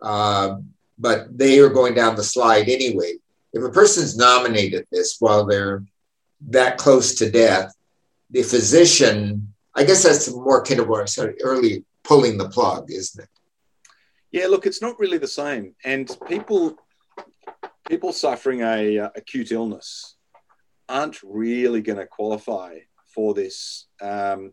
Uh, 0.00 0.56
but 0.98 1.36
they 1.36 1.58
are 1.58 1.68
going 1.68 1.94
down 1.94 2.16
the 2.16 2.24
slide 2.24 2.68
anyway. 2.68 3.14
If 3.54 3.62
a 3.62 3.70
person's 3.70 4.16
nominated 4.16 4.84
this 4.90 5.16
while 5.20 5.46
they're 5.46 5.84
that 6.48 6.76
close 6.76 7.14
to 7.14 7.30
death, 7.30 7.72
the 8.30 8.42
physician, 8.42 9.54
I 9.76 9.84
guess 9.84 10.02
that's 10.02 10.30
more 10.30 10.62
kind 10.64 10.80
of 10.80 10.88
what 10.88 11.02
I 11.02 11.04
said 11.04 11.36
early, 11.40 11.84
pulling 12.02 12.36
the 12.36 12.48
plug, 12.48 12.90
isn't 12.90 13.22
it? 13.22 13.30
Yeah, 14.32 14.48
look, 14.48 14.66
it's 14.66 14.82
not 14.82 14.98
really 14.98 15.18
the 15.18 15.28
same. 15.28 15.76
And 15.84 16.10
people, 16.26 16.76
people 17.88 18.12
suffering 18.12 18.62
a 18.62 18.98
uh, 18.98 19.10
acute 19.14 19.52
illness 19.52 20.16
aren't 20.88 21.22
really 21.22 21.80
going 21.80 21.98
to 21.98 22.06
qualify 22.06 22.78
for 23.06 23.34
this. 23.34 23.86
Um, 24.02 24.52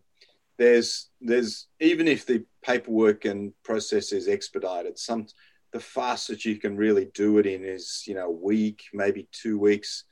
there's, 0.58 1.10
there's 1.20 1.66
even 1.80 2.06
if 2.06 2.24
the 2.24 2.44
paperwork 2.62 3.24
and 3.24 3.52
process 3.64 4.12
is 4.12 4.28
expedited, 4.28 4.96
some 4.96 5.26
the 5.72 5.80
fastest 5.80 6.44
you 6.44 6.56
can 6.56 6.76
really 6.76 7.06
do 7.14 7.38
it 7.38 7.46
in 7.46 7.64
is 7.64 8.04
you 8.06 8.14
know 8.14 8.26
a 8.26 8.30
week, 8.30 8.84
maybe 8.92 9.28
two 9.32 9.58
weeks. 9.58 10.04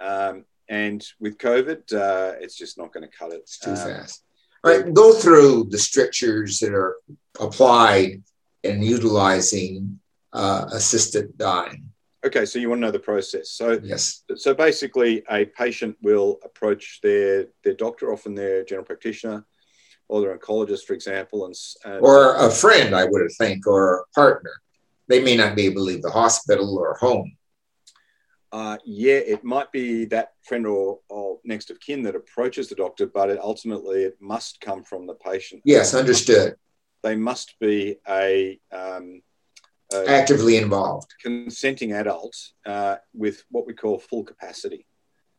Um, 0.00 0.44
and 0.68 1.04
with 1.20 1.38
COVID, 1.38 1.92
uh, 1.92 2.34
it's 2.40 2.56
just 2.56 2.78
not 2.78 2.92
going 2.92 3.08
to 3.08 3.16
cut 3.16 3.32
it. 3.32 3.40
It's 3.40 3.58
too 3.58 3.70
um, 3.70 3.76
fast. 3.76 4.24
All 4.62 4.70
right, 4.70 4.94
go 4.94 5.12
through 5.12 5.64
the 5.70 5.78
strictures 5.78 6.58
that 6.60 6.72
are 6.72 6.96
applied 7.38 8.22
in 8.62 8.82
utilizing 8.82 10.00
uh, 10.32 10.66
assisted 10.72 11.36
dying. 11.36 11.90
Okay, 12.24 12.46
so 12.46 12.58
you 12.58 12.70
want 12.70 12.80
to 12.80 12.86
know 12.86 12.90
the 12.90 12.98
process. 12.98 13.50
So 13.50 13.78
yes. 13.82 14.22
So 14.36 14.54
basically, 14.54 15.22
a 15.30 15.44
patient 15.44 15.96
will 16.02 16.38
approach 16.44 17.00
their 17.02 17.48
their 17.62 17.74
doctor, 17.74 18.12
often 18.12 18.34
their 18.34 18.64
general 18.64 18.86
practitioner, 18.86 19.44
or 20.08 20.22
their 20.22 20.38
oncologist, 20.38 20.84
for 20.84 20.94
example, 20.94 21.44
and, 21.44 21.54
and 21.84 22.02
or 22.02 22.36
a 22.36 22.50
friend, 22.50 22.94
I 22.94 23.04
would 23.04 23.30
think, 23.38 23.66
or 23.66 23.98
a 23.98 24.04
partner 24.14 24.52
they 25.08 25.22
may 25.22 25.36
not 25.36 25.56
be 25.56 25.66
able 25.66 25.76
to 25.76 25.82
leave 25.82 26.02
the 26.02 26.10
hospital 26.10 26.78
or 26.78 26.94
home. 26.94 27.36
Uh, 28.52 28.78
yeah, 28.84 29.14
it 29.14 29.42
might 29.42 29.72
be 29.72 30.04
that 30.04 30.28
friend 30.44 30.64
or, 30.64 31.00
or, 31.08 31.40
next 31.44 31.70
of 31.70 31.80
kin 31.80 32.04
that 32.04 32.14
approaches 32.14 32.68
the 32.68 32.74
doctor, 32.76 33.04
but 33.04 33.28
it, 33.28 33.38
ultimately 33.42 34.04
it 34.04 34.16
must 34.20 34.60
come 34.60 34.84
from 34.84 35.08
the 35.08 35.14
patient. 35.14 35.60
Yes, 35.64 35.92
understood. 35.92 36.54
They 37.02 37.16
must 37.16 37.56
be 37.58 37.96
a, 38.08 38.60
um, 38.70 39.22
a 39.92 40.08
actively 40.08 40.56
involved, 40.56 41.12
consenting 41.20 41.94
adult 41.94 42.36
uh, 42.64 42.96
with 43.12 43.42
what 43.50 43.66
we 43.66 43.74
call 43.74 43.98
full 43.98 44.22
capacity, 44.22 44.86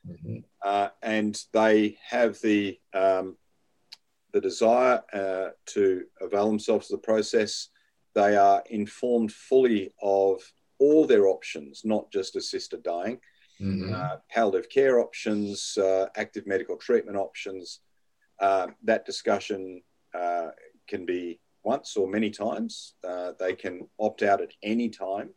mm-hmm. 0.05 0.39
uh, 0.61 0.89
and 1.01 1.41
they 1.53 1.97
have 2.09 2.37
the 2.41 2.77
um, 2.93 3.37
the 4.33 4.41
desire 4.41 5.01
uh, 5.13 5.51
to 5.67 6.03
avail 6.19 6.47
themselves 6.47 6.91
of 6.91 6.99
the 6.99 7.07
process 7.07 7.69
they 8.15 8.37
are 8.37 8.63
informed 8.69 9.31
fully 9.31 9.93
of 10.01 10.41
all 10.79 11.05
their 11.05 11.27
options, 11.27 11.81
not 11.83 12.11
just 12.11 12.35
assisted 12.35 12.81
dying, 12.81 13.19
mm-hmm. 13.61 13.93
uh, 13.93 14.17
palliative 14.29 14.69
care 14.69 14.99
options, 14.99 15.77
uh, 15.77 16.07
active 16.15 16.47
medical 16.47 16.77
treatment 16.77 17.17
options. 17.17 17.81
Uh, 18.39 18.67
that 18.83 19.05
discussion 19.05 19.81
uh, 20.13 20.47
can 20.87 21.05
be 21.05 21.39
once 21.63 21.97
or 21.97 22.07
many 22.07 22.29
times. 22.29 22.93
Uh, 23.07 23.33
they 23.39 23.53
can 23.53 23.87
opt 23.99 24.23
out 24.23 24.41
at 24.41 24.53
any 24.63 24.89
time. 24.89 25.29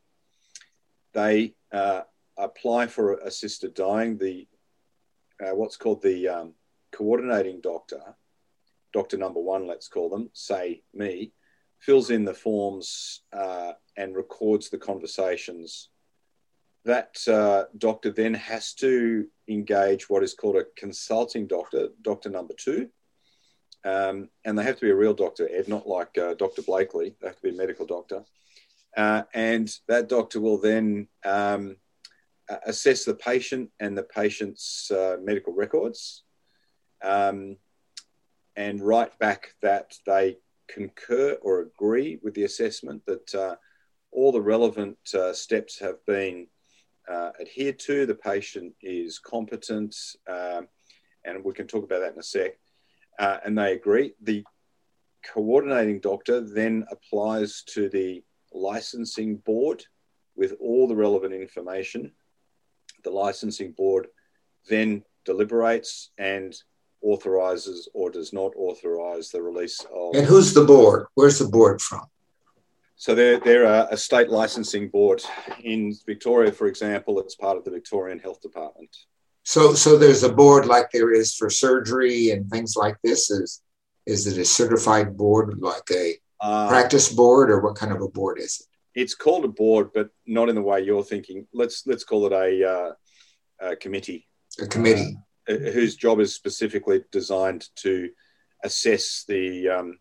They 1.14 1.54
uh, 1.72 2.02
apply 2.36 2.86
for 2.86 3.14
assisted 3.14 3.74
dying. 3.74 4.18
The 4.18 4.46
what's 5.40 5.76
called 5.76 6.02
the 6.02 6.28
um, 6.28 6.54
coordinating 6.90 7.60
doctor, 7.60 8.02
doctor 8.92 9.16
number 9.16 9.40
one, 9.40 9.68
let's 9.68 9.86
call 9.86 10.08
them, 10.08 10.30
say 10.32 10.82
me, 10.92 11.32
fills 11.78 12.10
in 12.10 12.24
the 12.24 12.34
forms 12.34 13.22
uh, 13.32 13.72
and 13.96 14.16
records 14.16 14.70
the 14.70 14.78
conversations. 14.78 15.90
That 16.84 17.16
uh, 17.28 17.64
doctor 17.76 18.10
then 18.10 18.34
has 18.34 18.72
to 18.74 19.26
engage 19.48 20.08
what 20.08 20.22
is 20.22 20.34
called 20.34 20.56
a 20.56 20.66
consulting 20.76 21.46
doctor, 21.46 21.88
doctor 22.02 22.30
number 22.30 22.54
two. 22.56 22.88
Um, 23.84 24.28
and 24.44 24.58
they 24.58 24.64
have 24.64 24.76
to 24.76 24.86
be 24.86 24.90
a 24.90 24.96
real 24.96 25.14
doctor, 25.14 25.48
Ed, 25.50 25.68
not 25.68 25.86
like 25.86 26.16
uh, 26.18 26.34
Dr. 26.34 26.62
Blakely. 26.62 27.14
They 27.20 27.28
have 27.28 27.36
to 27.36 27.42
be 27.42 27.50
a 27.50 27.58
medical 27.58 27.86
doctor. 27.86 28.24
Uh, 28.96 29.22
and 29.34 29.70
that 29.86 30.08
doctor 30.08 30.40
will 30.40 30.58
then 30.58 31.08
um, 31.24 31.76
assess 32.66 33.04
the 33.04 33.14
patient 33.14 33.70
and 33.78 33.96
the 33.96 34.02
patient's 34.02 34.90
uh, 34.90 35.16
medical 35.22 35.52
records 35.52 36.24
um, 37.02 37.56
and 38.56 38.80
write 38.80 39.18
back 39.18 39.54
that 39.62 39.94
they 40.06 40.38
concur 40.68 41.36
or 41.42 41.60
agree 41.60 42.18
with 42.22 42.34
the 42.34 42.44
assessment 42.44 43.04
that 43.06 43.34
uh, 43.34 43.56
all 44.12 44.32
the 44.32 44.40
relevant 44.40 44.98
uh, 45.14 45.32
steps 45.32 45.78
have 45.78 46.04
been 46.06 46.46
uh, 47.10 47.30
adhered 47.40 47.78
to, 47.78 48.06
the 48.06 48.14
patient 48.14 48.74
is 48.82 49.18
competent, 49.18 49.96
um, 50.28 50.68
and 51.24 51.42
we 51.44 51.52
can 51.52 51.66
talk 51.66 51.84
about 51.84 52.00
that 52.00 52.12
in 52.12 52.18
a 52.18 52.22
sec, 52.22 52.58
uh, 53.18 53.38
and 53.44 53.56
they 53.56 53.72
agree. 53.72 54.14
The 54.22 54.44
coordinating 55.32 56.00
doctor 56.00 56.40
then 56.40 56.84
applies 56.90 57.62
to 57.68 57.88
the 57.88 58.22
licensing 58.52 59.36
board 59.36 59.84
with 60.36 60.54
all 60.60 60.86
the 60.86 60.96
relevant 60.96 61.34
information. 61.34 62.12
The 63.04 63.10
licensing 63.10 63.72
board 63.72 64.08
then 64.68 65.02
deliberates 65.24 66.10
and 66.18 66.54
authorizes 67.02 67.88
or 67.94 68.10
does 68.10 68.32
not 68.32 68.52
authorize 68.56 69.30
the 69.30 69.42
release 69.42 69.84
of. 69.94 70.14
And 70.14 70.26
who's 70.26 70.54
the 70.54 70.64
board? 70.64 71.06
Where's 71.14 71.38
the 71.38 71.48
board 71.48 71.80
from? 71.80 72.06
So 72.96 73.14
they're, 73.14 73.38
they're 73.38 73.64
a, 73.64 73.88
a, 73.92 73.96
state 73.96 74.28
licensing 74.28 74.88
board. 74.88 75.22
In 75.62 75.94
Victoria, 76.04 76.50
for 76.50 76.66
example, 76.66 77.20
it's 77.20 77.36
part 77.36 77.56
of 77.56 77.64
the 77.64 77.70
Victorian 77.70 78.18
Health 78.18 78.42
Department. 78.42 78.90
So, 79.44 79.72
so 79.74 79.96
there's 79.96 80.24
a 80.24 80.32
board 80.32 80.66
like 80.66 80.90
there 80.90 81.12
is 81.12 81.34
for 81.34 81.48
surgery 81.48 82.30
and 82.30 82.50
things 82.50 82.74
like 82.76 82.96
this. 83.04 83.30
Is 83.30 83.62
is 84.04 84.26
it 84.26 84.38
a 84.38 84.44
certified 84.44 85.16
board, 85.16 85.60
like 85.60 85.88
a 85.92 86.16
uh, 86.40 86.68
practice 86.68 87.12
board, 87.12 87.50
or 87.50 87.60
what 87.60 87.76
kind 87.76 87.92
of 87.92 88.00
a 88.00 88.08
board 88.08 88.38
is 88.40 88.60
it? 88.60 89.00
It's 89.00 89.14
called 89.14 89.44
a 89.44 89.48
board, 89.48 89.90
but 89.94 90.08
not 90.26 90.48
in 90.48 90.54
the 90.54 90.62
way 90.62 90.80
you're 90.80 91.04
thinking. 91.04 91.46
Let's 91.52 91.86
let's 91.86 92.04
call 92.04 92.26
it 92.26 92.32
a, 92.32 92.68
uh, 92.68 92.92
a 93.60 93.76
committee. 93.76 94.26
A 94.60 94.66
committee 94.66 95.14
uh, 95.16 95.20
whose 95.48 95.96
job 95.96 96.20
is 96.20 96.34
specifically 96.34 97.04
designed 97.10 97.68
to 97.76 98.10
assess 98.62 99.24
the 99.26 99.68
um, 99.68 99.98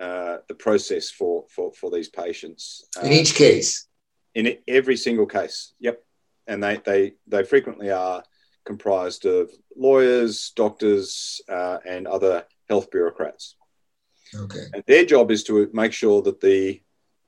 uh, 0.00 0.38
the 0.46 0.54
process 0.54 1.10
for, 1.10 1.44
for, 1.48 1.72
for 1.72 1.90
these 1.90 2.08
patients. 2.08 2.84
In 3.02 3.12
each 3.12 3.34
case? 3.34 3.88
In 4.34 4.58
every 4.68 4.96
single 4.96 5.26
case, 5.26 5.74
yep. 5.80 6.04
And 6.46 6.62
they, 6.62 6.76
they, 6.84 7.14
they 7.26 7.42
frequently 7.42 7.90
are 7.90 8.22
comprised 8.64 9.26
of 9.26 9.50
lawyers, 9.76 10.52
doctors, 10.54 11.40
uh, 11.48 11.78
and 11.84 12.06
other 12.06 12.44
health 12.68 12.90
bureaucrats. 12.90 13.56
Okay. 14.34 14.60
And 14.72 14.84
their 14.86 15.04
job 15.04 15.30
is 15.30 15.42
to 15.44 15.68
make 15.72 15.92
sure 15.92 16.22
that 16.22 16.40
the 16.40 16.80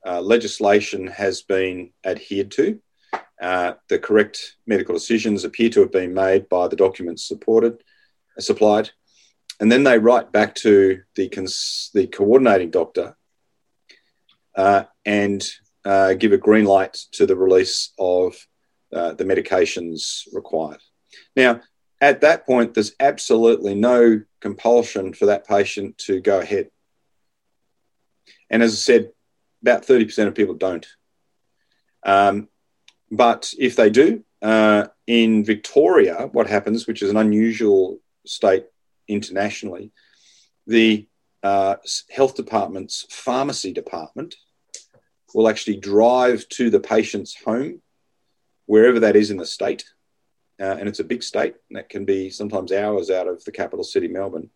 uh, 0.05 0.21
legislation 0.21 1.07
has 1.07 1.41
been 1.41 1.91
adhered 2.05 2.51
to. 2.51 2.79
Uh, 3.41 3.73
the 3.89 3.97
correct 3.97 4.57
medical 4.67 4.93
decisions 4.93 5.43
appear 5.43 5.69
to 5.69 5.79
have 5.79 5.91
been 5.91 6.13
made 6.13 6.47
by 6.47 6.67
the 6.67 6.75
documents 6.75 7.27
supported, 7.27 7.83
supplied, 8.37 8.91
and 9.59 9.71
then 9.71 9.83
they 9.83 9.97
write 9.97 10.31
back 10.31 10.53
to 10.53 11.01
the, 11.15 11.27
cons- 11.27 11.89
the 11.93 12.05
coordinating 12.05 12.69
doctor 12.69 13.17
uh, 14.55 14.83
and 15.05 15.43
uh, 15.85 16.13
give 16.13 16.33
a 16.33 16.37
green 16.37 16.65
light 16.65 16.93
to 17.13 17.25
the 17.25 17.35
release 17.35 17.93
of 17.97 18.35
uh, 18.93 19.13
the 19.13 19.23
medications 19.23 20.27
required. 20.33 20.79
Now, 21.35 21.61
at 21.99 22.21
that 22.21 22.45
point, 22.45 22.73
there's 22.73 22.95
absolutely 22.99 23.75
no 23.75 24.21
compulsion 24.39 25.13
for 25.13 25.27
that 25.27 25.47
patient 25.47 25.97
to 25.99 26.19
go 26.19 26.39
ahead. 26.39 26.69
And 28.49 28.61
as 28.61 28.73
I 28.73 28.75
said, 28.75 29.11
about 29.61 29.83
30% 29.83 30.27
of 30.27 30.35
people 30.35 30.55
don't. 30.55 30.85
Um, 32.03 32.49
but 33.11 33.53
if 33.59 33.75
they 33.75 33.89
do, 33.89 34.23
uh, 34.41 34.87
in 35.05 35.43
Victoria, 35.43 36.29
what 36.31 36.47
happens, 36.47 36.87
which 36.87 37.03
is 37.03 37.09
an 37.09 37.17
unusual 37.17 37.99
state 38.25 38.65
internationally, 39.07 39.91
the 40.65 41.07
uh, 41.43 41.75
health 42.09 42.35
department's 42.35 43.05
pharmacy 43.09 43.73
department 43.73 44.35
will 45.33 45.49
actually 45.49 45.77
drive 45.77 46.47
to 46.49 46.69
the 46.69 46.79
patient's 46.79 47.35
home, 47.35 47.81
wherever 48.65 49.01
that 49.01 49.15
is 49.15 49.29
in 49.29 49.37
the 49.37 49.45
state. 49.45 49.83
Uh, 50.59 50.77
and 50.79 50.87
it's 50.87 50.99
a 50.99 51.03
big 51.03 51.23
state, 51.23 51.55
and 51.69 51.77
that 51.77 51.89
can 51.89 52.05
be 52.05 52.29
sometimes 52.29 52.71
hours 52.71 53.09
out 53.09 53.27
of 53.27 53.43
the 53.43 53.51
capital 53.51 53.83
city, 53.83 54.07
Melbourne. 54.07 54.49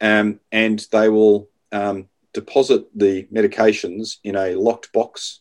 Um, 0.00 0.40
and 0.50 0.84
they 0.92 1.08
will 1.08 1.48
um, 1.72 2.08
deposit 2.34 2.86
the 2.94 3.24
medications 3.32 4.16
in 4.24 4.36
a 4.36 4.54
locked 4.54 4.92
box 4.92 5.40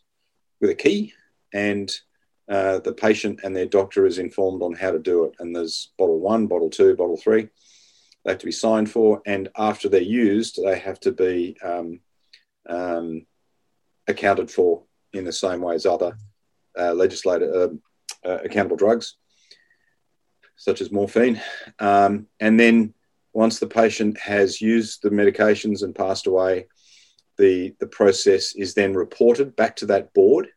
with 0.62 0.70
a 0.70 0.76
key, 0.76 1.14
and 1.54 1.92
uh, 2.48 2.80
the 2.80 2.94
patient 2.94 3.42
and 3.44 3.56
their 3.56 3.66
doctor 3.66 4.06
is 4.06 4.18
informed 4.18 4.62
on 4.64 4.74
how 4.74 4.92
to 4.92 5.00
do 5.00 5.26
it. 5.26 5.36
And 5.40 5.56
there's 5.56 5.92
bottle 5.98 6.20
one, 6.20 6.48
bottle 6.48 6.70
two, 6.70 6.96
bottle 6.96 7.18
three 7.18 7.50
they 8.24 8.32
have 8.32 8.40
to 8.40 8.46
be 8.46 8.52
signed 8.52 8.92
for, 8.92 9.22
and 9.26 9.50
after 9.58 9.88
they're 9.88 10.02
used, 10.02 10.62
they 10.64 10.78
have 10.78 11.00
to 11.02 11.12
be 11.12 11.58
um, 11.64 12.00
um, 12.68 13.26
accounted 14.08 14.52
for 14.52 14.84
in 15.14 15.24
the 15.24 15.32
same 15.32 15.62
way 15.62 15.76
as 15.76 15.86
other 15.86 16.18
uh, 16.78 16.94
legislated 16.94 17.50
uh, 17.50 17.70
uh, 18.28 18.40
accountable 18.44 18.76
drugs, 18.76 19.16
such 20.58 20.82
as 20.82 20.92
morphine. 20.92 21.42
Um, 21.80 22.28
and 22.40 22.60
then 22.60 22.94
once 23.32 23.60
the 23.60 23.68
patient 23.68 24.20
has 24.20 24.60
used 24.60 25.02
the 25.02 25.10
medications 25.10 25.82
and 25.82 25.96
passed 25.96 26.28
away, 26.28 26.68
the, 27.38 27.74
the 27.80 27.88
process 27.88 28.54
is 28.54 28.74
then 28.74 28.94
reported 28.94 29.56
back 29.56 29.78
to 29.78 29.86
that 29.86 30.14
board 30.14 30.50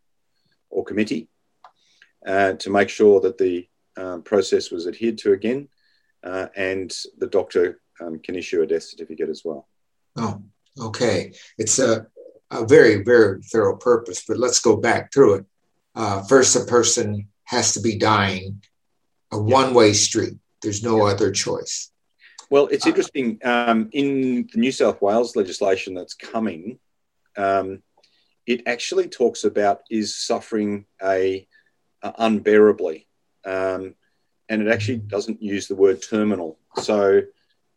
or 0.73 0.85
committee 0.85 1.29
uh, 2.27 2.55
to 2.55 2.71
make 2.71 2.89
sure 2.89 3.21
that 3.21 3.39
the 3.39 3.69
um, 3.97 4.23
process 4.23 4.71
was 4.71 4.87
adhered 4.87 5.19
to 5.19 5.33
again 5.33 5.69
uh, 6.25 6.47
and 6.57 6.93
the 7.19 7.27
doctor 7.27 7.81
um, 8.01 8.19
can 8.19 8.35
issue 8.35 8.63
a 8.63 8.67
death 8.67 8.85
certificate 8.85 9.29
as 9.29 9.43
well. 9.45 9.69
Oh, 10.17 10.43
okay. 10.79 11.33
It's 11.59 11.79
a, 11.79 12.07
a 12.51 12.67
very, 12.67 13.03
very 13.03 13.43
thorough 13.43 13.77
purpose, 13.77 14.25
but 14.27 14.39
let's 14.39 14.61
go 14.61 14.77
back 14.77 15.13
through 15.13 15.35
it. 15.35 15.47
Uh, 15.95 16.23
first, 16.23 16.57
a 16.57 16.65
person 16.65 17.29
has 17.45 17.75
to 17.75 17.81
be 17.81 17.99
dying, 17.99 18.63
a 19.31 19.41
one 19.41 19.75
way 19.75 19.93
street. 19.93 20.35
There's 20.63 20.83
no 20.83 21.07
other 21.07 21.31
choice. 21.31 21.91
Well, 22.51 22.67
it's 22.67 22.87
interesting. 22.87 23.39
Um, 23.45 23.89
in 23.93 24.49
the 24.53 24.61
New 24.61 24.73
South 24.73 25.01
Wales 25.01 25.37
legislation 25.37 25.95
that's 25.95 26.15
coming, 26.15 26.79
um, 27.37 27.83
it 28.47 28.63
actually 28.67 29.09
talks 29.09 29.45
about 29.45 29.83
is 29.91 30.17
suffering 30.17 30.87
a, 31.03 31.47
a 32.03 32.15
unbearably. 32.19 33.07
Um, 33.45 33.95
and 34.49 34.63
it 34.63 34.69
actually 34.69 34.99
doesn't 34.99 35.43
use 35.43 35.69
the 35.69 35.75
word 35.75 36.03
terminal. 36.03 36.59
So 36.77 37.23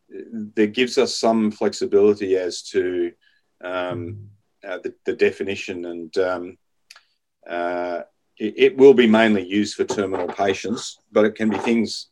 that 0.10 0.74
gives 0.74 0.98
us 0.98 1.16
some 1.16 1.52
flexibility 1.52 2.36
as 2.36 2.64
to 2.64 3.12
um, 3.64 4.30
uh, 4.66 4.80
the, 4.80 4.94
the, 5.06 5.14
definition, 5.14 5.86
and 5.86 6.18
um, 6.18 6.58
uh, 7.50 8.02
it, 8.38 8.54
it, 8.58 8.78
will 8.78 8.94
be 8.94 9.08
mainly 9.08 9.46
used 9.46 9.76
for 9.76 9.86
terminal 9.86 10.28
patients, 10.28 11.00
but 11.12 11.26
it 11.26 11.36
can 11.36 11.50
be 11.50 11.58
things 11.58 12.08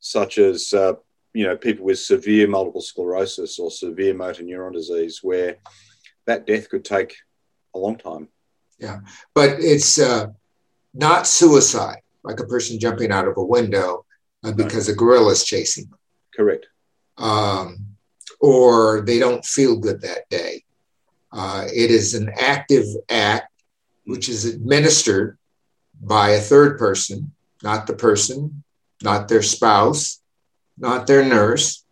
such 0.00 0.38
as 0.38 0.72
uh, 0.72 0.94
you 1.32 1.44
know 1.44 1.56
people 1.56 1.84
with 1.84 1.98
severe 1.98 2.48
multiple 2.48 2.80
sclerosis 2.80 3.58
or 3.58 3.70
severe 3.70 4.14
motor 4.14 4.42
neuron 4.42 4.72
disease, 4.72 5.20
where 5.22 5.56
that 6.26 6.46
death 6.46 6.68
could 6.68 6.84
take 6.84 7.16
a 7.74 7.78
long 7.78 7.96
time. 7.96 8.28
Yeah, 8.78 9.00
but 9.34 9.56
it's 9.58 9.98
uh, 9.98 10.26
not 10.94 11.26
suicide, 11.26 12.02
like 12.22 12.40
a 12.40 12.46
person 12.46 12.78
jumping 12.78 13.10
out 13.10 13.26
of 13.26 13.36
a 13.36 13.44
window 13.44 14.04
uh, 14.44 14.52
because 14.52 14.88
a 14.88 14.94
gorilla 14.94 15.32
is 15.32 15.44
chasing 15.44 15.86
them. 15.86 15.98
Correct. 16.34 16.66
Um, 17.16 17.86
or 18.40 19.00
they 19.00 19.18
don't 19.18 19.44
feel 19.44 19.76
good 19.78 20.00
that 20.02 20.28
day. 20.30 20.62
Uh, 21.32 21.66
it 21.74 21.90
is 21.90 22.14
an 22.14 22.30
active 22.38 22.84
act 23.10 23.52
which 24.04 24.28
is 24.28 24.44
administered 24.44 25.36
by 26.00 26.30
a 26.30 26.40
third 26.40 26.78
person, 26.78 27.32
not 27.62 27.86
the 27.86 27.92
person, 27.92 28.62
not 29.02 29.28
their 29.28 29.42
spouse, 29.42 30.20
not 30.78 31.06
their 31.06 31.24
nurse, 31.24 31.84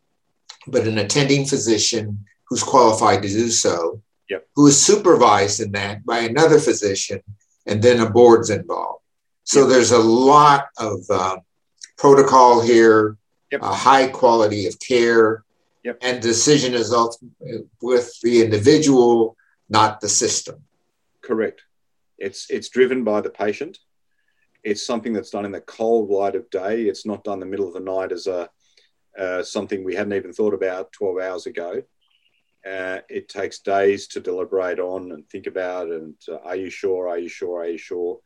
but 0.66 0.86
an 0.86 0.98
attending 0.98 1.44
physician 1.44 2.24
who's 2.48 2.62
qualified 2.62 3.22
to 3.22 3.28
do 3.28 3.50
so, 3.50 4.00
yep. 4.28 4.46
who 4.54 4.66
is 4.66 4.84
supervised 4.84 5.60
in 5.60 5.72
that 5.72 6.04
by 6.04 6.20
another 6.20 6.58
physician, 6.58 7.20
and 7.66 7.82
then 7.82 8.00
a 8.00 8.10
board's 8.10 8.50
involved. 8.50 9.02
So 9.44 9.60
yep. 9.60 9.68
there's 9.70 9.92
a 9.92 9.98
lot 9.98 10.68
of 10.78 10.98
um, 11.10 11.40
protocol 11.96 12.60
here, 12.60 13.16
yep. 13.50 13.62
a 13.62 13.74
high 13.74 14.08
quality 14.08 14.66
of 14.66 14.78
care, 14.78 15.44
and 16.02 16.20
decision 16.20 16.74
is 16.74 16.94
with 17.80 18.20
the 18.22 18.42
individual, 18.42 19.36
not 19.68 20.00
the 20.00 20.08
system. 20.08 20.62
Correct. 21.22 21.62
It's 22.18 22.50
it's 22.50 22.68
driven 22.68 23.04
by 23.04 23.20
the 23.20 23.30
patient. 23.30 23.78
It's 24.64 24.84
something 24.84 25.12
that's 25.12 25.30
done 25.30 25.44
in 25.44 25.52
the 25.52 25.60
cold 25.60 26.10
light 26.10 26.34
of 26.34 26.50
day. 26.50 26.82
It's 26.82 27.06
not 27.06 27.22
done 27.22 27.34
in 27.34 27.40
the 27.40 27.46
middle 27.46 27.68
of 27.68 27.74
the 27.74 27.80
night 27.80 28.10
as 28.10 28.26
a 28.26 28.48
uh, 29.18 29.42
something 29.42 29.84
we 29.84 29.94
hadn't 29.94 30.12
even 30.12 30.32
thought 30.32 30.54
about 30.54 30.92
12 30.92 31.18
hours 31.20 31.46
ago. 31.46 31.82
Uh, 32.66 33.00
it 33.08 33.28
takes 33.28 33.60
days 33.60 34.08
to 34.08 34.20
deliberate 34.20 34.80
on 34.80 35.12
and 35.12 35.28
think 35.28 35.46
about. 35.46 35.88
And 35.88 36.14
uh, 36.28 36.38
are 36.38 36.56
you 36.56 36.70
sure? 36.70 37.08
Are 37.08 37.18
you 37.18 37.28
sure? 37.28 37.60
Are 37.60 37.68
you 37.68 37.78
sure? 37.78 38.18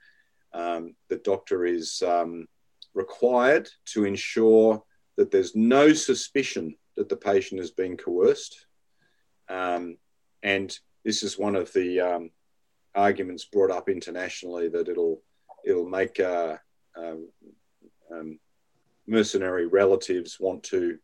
Um, 0.55 0.95
the 1.09 1.17
doctor 1.17 1.67
is 1.67 2.03
um, 2.07 2.47
required 2.95 3.69
to 3.87 4.05
ensure 4.05 4.83
that 5.17 5.31
there's 5.31 5.55
no 5.55 5.93
suspicion 5.93 6.75
that 6.97 7.09
the 7.09 7.17
patient 7.17 7.61
has 7.61 7.71
been 7.71 7.97
coerced. 7.97 8.67
Um, 9.49 9.97
and 10.43 10.77
this 11.05 11.23
is 11.23 11.39
one 11.39 11.57
of 11.57 11.73
the 11.73 12.01
um, 12.01 12.31
arguments 12.95 13.45
brought 13.45 13.71
up 13.71 13.89
internationally 13.89 14.69
that 14.69 14.89
it'll 14.89 15.23
it'll 15.65 15.89
make 15.89 16.19
uh, 16.19 16.57
um, 16.97 17.29
um 18.11 18.39
mercenary 19.07 19.67
relatives 19.67 20.39
want 20.41 20.63
to 20.63 20.99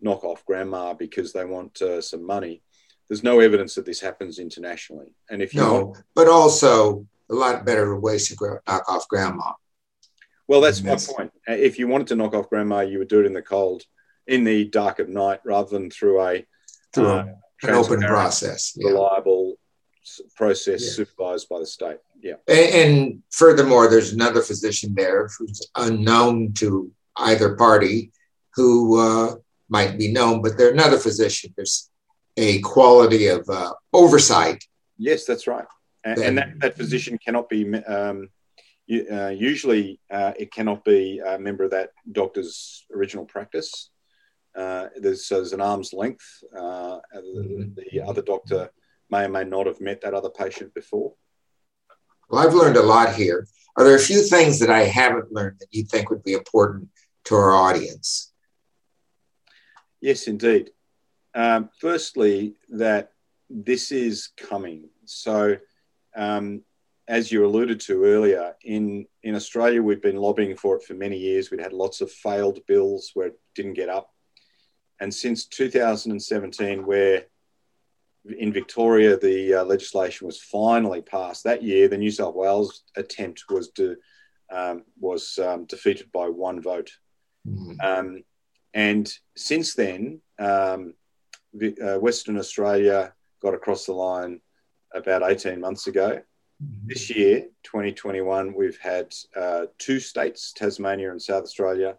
knock 0.00 0.24
off 0.24 0.46
grandma 0.46 0.94
because 0.94 1.32
they 1.32 1.44
want 1.44 1.82
uh, 1.82 2.00
some 2.00 2.24
money. 2.24 2.62
There's 3.08 3.22
no 3.22 3.40
evidence 3.40 3.74
that 3.74 3.86
this 3.86 4.00
happens 4.00 4.38
internationally. 4.38 5.14
And 5.30 5.42
if 5.42 5.54
you 5.54 5.60
no, 5.60 5.84
want, 5.84 6.02
but 6.14 6.28
also 6.28 7.06
a 7.30 7.34
lot 7.34 7.64
better 7.64 7.98
ways 7.98 8.28
to 8.28 8.60
knock 8.66 8.84
off 8.88 9.08
grandma. 9.08 9.52
Well, 10.46 10.60
that's 10.62 10.82
my 10.82 10.96
point. 10.96 11.32
If 11.46 11.78
you 11.78 11.88
wanted 11.88 12.06
to 12.08 12.16
knock 12.16 12.34
off 12.34 12.48
grandma, 12.48 12.80
you 12.80 12.98
would 12.98 13.08
do 13.08 13.20
it 13.20 13.26
in 13.26 13.34
the 13.34 13.42
cold, 13.42 13.82
in 14.26 14.44
the 14.44 14.64
dark 14.64 14.98
of 14.98 15.08
night, 15.08 15.40
rather 15.44 15.68
than 15.68 15.90
through 15.90 16.22
a 16.22 16.46
through 16.94 17.08
uh, 17.08 17.26
an 17.62 17.74
open 17.74 18.00
process, 18.00 18.76
reliable 18.78 19.58
yeah. 20.18 20.26
process 20.36 20.82
yeah. 20.82 20.92
supervised 20.92 21.48
by 21.50 21.58
the 21.58 21.66
state. 21.66 21.98
Yeah. 22.20 22.34
And, 22.48 22.74
and, 22.74 23.22
furthermore, 23.30 23.88
there's 23.88 24.12
another 24.12 24.40
physician 24.40 24.94
there 24.96 25.28
who's 25.38 25.68
unknown 25.76 26.54
to 26.54 26.90
either 27.16 27.54
party, 27.56 28.10
who 28.54 28.98
uh, 28.98 29.34
might 29.68 29.98
be 29.98 30.10
known, 30.10 30.40
but 30.40 30.56
they're 30.56 30.72
another 30.72 30.98
physician. 30.98 31.52
There's 31.56 31.90
a 32.38 32.60
quality 32.60 33.26
of 33.26 33.48
uh, 33.48 33.72
oversight. 33.92 34.64
Yes, 34.96 35.24
that's 35.24 35.46
right. 35.46 35.66
And, 36.04 36.18
and 36.18 36.38
that, 36.38 36.60
that 36.60 36.76
physician 36.76 37.18
cannot 37.18 37.48
be 37.48 37.74
um, 37.84 38.28
uh, 38.90 39.28
usually 39.28 40.00
uh, 40.10 40.32
it 40.38 40.52
cannot 40.52 40.84
be 40.84 41.18
a 41.18 41.38
member 41.38 41.64
of 41.64 41.72
that 41.72 41.90
doctor's 42.10 42.86
original 42.94 43.26
practice. 43.26 43.90
Uh, 44.56 44.88
there's, 44.96 45.28
there's 45.28 45.52
an 45.52 45.60
arm's 45.60 45.92
length. 45.92 46.42
Uh, 46.56 46.98
the, 47.12 47.86
the, 47.92 48.00
other 48.00 48.22
doctor 48.22 48.70
may 49.10 49.24
or 49.24 49.28
may 49.28 49.44
not 49.44 49.66
have 49.66 49.80
met 49.80 50.00
that 50.00 50.14
other 50.14 50.30
patient 50.30 50.72
before. 50.74 51.12
Well, 52.30 52.46
I've 52.46 52.54
learned 52.54 52.76
a 52.76 52.82
lot 52.82 53.14
here. 53.14 53.46
Are 53.76 53.84
there 53.84 53.96
a 53.96 54.00
few 54.00 54.22
things 54.22 54.58
that 54.60 54.70
I 54.70 54.84
haven't 54.84 55.32
learned 55.32 55.58
that 55.60 55.68
you 55.70 55.84
think 55.84 56.10
would 56.10 56.24
be 56.24 56.32
important 56.32 56.88
to 57.24 57.34
our 57.34 57.50
audience? 57.50 58.32
Yes, 60.00 60.26
indeed. 60.26 60.70
Um, 61.34 61.70
firstly, 61.80 62.54
that 62.70 63.12
this 63.50 63.92
is 63.92 64.30
coming. 64.36 64.88
So, 65.04 65.56
um, 66.16 66.62
as 67.06 67.32
you 67.32 67.46
alluded 67.46 67.80
to 67.80 68.04
earlier, 68.04 68.54
in, 68.62 69.06
in 69.22 69.34
Australia, 69.34 69.82
we've 69.82 70.02
been 70.02 70.16
lobbying 70.16 70.56
for 70.56 70.76
it 70.76 70.82
for 70.82 70.92
many 70.92 71.16
years. 71.16 71.50
We'd 71.50 71.60
had 71.60 71.72
lots 71.72 72.02
of 72.02 72.12
failed 72.12 72.60
bills 72.66 73.12
where 73.14 73.28
it 73.28 73.40
didn't 73.54 73.74
get 73.74 73.88
up. 73.88 74.10
And 75.00 75.12
since 75.14 75.46
2017, 75.46 76.84
where 76.84 77.24
in 78.38 78.52
Victoria 78.52 79.16
the 79.16 79.54
uh, 79.54 79.64
legislation 79.64 80.26
was 80.26 80.40
finally 80.40 81.00
passed 81.00 81.44
that 81.44 81.62
year, 81.62 81.88
the 81.88 81.96
New 81.96 82.10
South 82.10 82.34
Wales 82.34 82.82
attempt 82.96 83.44
was 83.48 83.70
to, 83.70 83.96
um, 84.52 84.84
was 85.00 85.38
um, 85.38 85.64
defeated 85.64 86.12
by 86.12 86.28
one 86.28 86.60
vote. 86.60 86.90
Mm-hmm. 87.46 87.80
Um, 87.80 88.24
and 88.74 89.10
since 89.36 89.74
then, 89.74 90.20
um, 90.38 90.94
uh, 91.62 91.98
Western 91.98 92.38
Australia 92.38 93.12
got 93.40 93.54
across 93.54 93.86
the 93.86 93.92
line 93.92 94.40
about 94.94 95.22
18 95.22 95.60
months 95.60 95.86
ago 95.86 96.22
this 96.86 97.08
year, 97.10 97.42
2021, 97.62 98.52
we've 98.52 98.78
had 98.78 99.14
uh, 99.36 99.66
two 99.78 100.00
states, 100.00 100.52
Tasmania 100.52 101.12
and 101.12 101.22
South 101.22 101.44
Australia, 101.44 101.96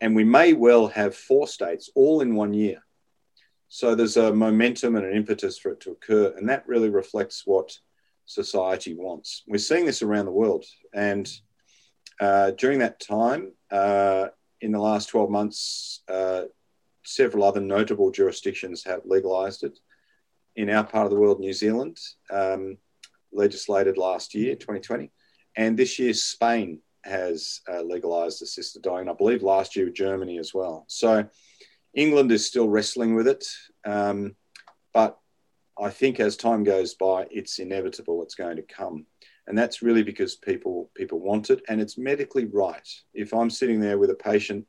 and 0.00 0.16
we 0.16 0.24
may 0.24 0.54
well 0.54 0.88
have 0.88 1.14
four 1.14 1.46
states 1.46 1.90
all 1.94 2.20
in 2.20 2.34
one 2.34 2.52
year. 2.52 2.82
So 3.68 3.94
there's 3.94 4.16
a 4.16 4.34
momentum 4.34 4.96
and 4.96 5.06
an 5.06 5.16
impetus 5.16 5.56
for 5.56 5.72
it 5.72 5.80
to 5.82 5.92
occur, 5.92 6.34
and 6.36 6.48
that 6.48 6.66
really 6.66 6.90
reflects 6.90 7.42
what 7.46 7.78
society 8.26 8.94
wants. 8.94 9.44
We're 9.46 9.58
seeing 9.58 9.86
this 9.86 10.02
around 10.02 10.26
the 10.26 10.32
world, 10.32 10.64
and 10.92 11.30
uh, 12.20 12.50
during 12.52 12.80
that 12.80 13.00
time, 13.00 13.52
uh, 13.70 14.28
in 14.60 14.72
the 14.72 14.80
last 14.80 15.10
12 15.10 15.30
months, 15.30 16.02
uh, 16.08 16.42
several 17.04 17.44
other 17.44 17.60
notable 17.60 18.10
jurisdictions 18.10 18.84
have 18.84 19.00
legalized 19.04 19.64
it. 19.64 19.78
In 20.54 20.68
our 20.68 20.84
part 20.84 21.06
of 21.06 21.10
the 21.10 21.18
world, 21.18 21.40
New 21.40 21.52
Zealand, 21.52 21.98
um, 22.30 22.76
legislated 23.32 23.96
last 23.96 24.34
year, 24.34 24.54
2020. 24.54 25.10
And 25.56 25.78
this 25.78 25.98
year, 25.98 26.12
Spain 26.12 26.80
has 27.04 27.60
uh, 27.72 27.82
legalized 27.82 28.42
assisted 28.42 28.82
dying. 28.82 29.08
I 29.08 29.14
believe 29.14 29.42
last 29.42 29.76
year, 29.76 29.88
Germany 29.88 30.38
as 30.38 30.52
well. 30.54 30.84
So 30.88 31.26
England 31.94 32.32
is 32.32 32.46
still 32.46 32.68
wrestling 32.68 33.14
with 33.14 33.26
it. 33.28 33.44
Um, 33.84 34.36
but 34.94 35.18
I 35.80 35.90
think 35.90 36.20
as 36.20 36.36
time 36.36 36.64
goes 36.64 36.94
by, 36.94 37.26
it's 37.30 37.58
inevitable 37.58 38.22
it's 38.22 38.34
going 38.34 38.56
to 38.56 38.62
come. 38.62 39.06
And 39.46 39.58
that's 39.58 39.82
really 39.82 40.02
because 40.02 40.36
people 40.36 40.90
people 40.94 41.18
want 41.18 41.50
it 41.50 41.62
and 41.68 41.80
it's 41.80 41.98
medically 41.98 42.44
right. 42.44 42.88
If 43.12 43.34
I'm 43.34 43.50
sitting 43.50 43.80
there 43.80 43.98
with 43.98 44.10
a 44.10 44.14
patient, 44.14 44.66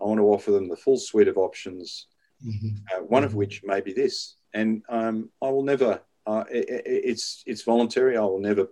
I 0.00 0.04
want 0.04 0.18
to 0.18 0.24
offer 0.24 0.50
them 0.50 0.68
the 0.68 0.76
full 0.76 0.98
suite 0.98 1.28
of 1.28 1.36
options, 1.36 2.06
mm-hmm. 2.44 2.76
uh, 2.92 3.04
one 3.04 3.24
of 3.24 3.34
which 3.34 3.62
may 3.64 3.80
be 3.80 3.92
this. 3.92 4.36
And 4.54 4.82
um, 4.88 5.30
I 5.42 5.50
will 5.50 5.62
never 5.62 6.00
uh, 6.26 6.44
it, 6.50 6.82
it's 6.86 7.42
it's 7.46 7.62
voluntary. 7.62 8.16
I 8.16 8.22
will 8.22 8.40
never, 8.40 8.68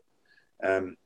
um, 0.62 0.96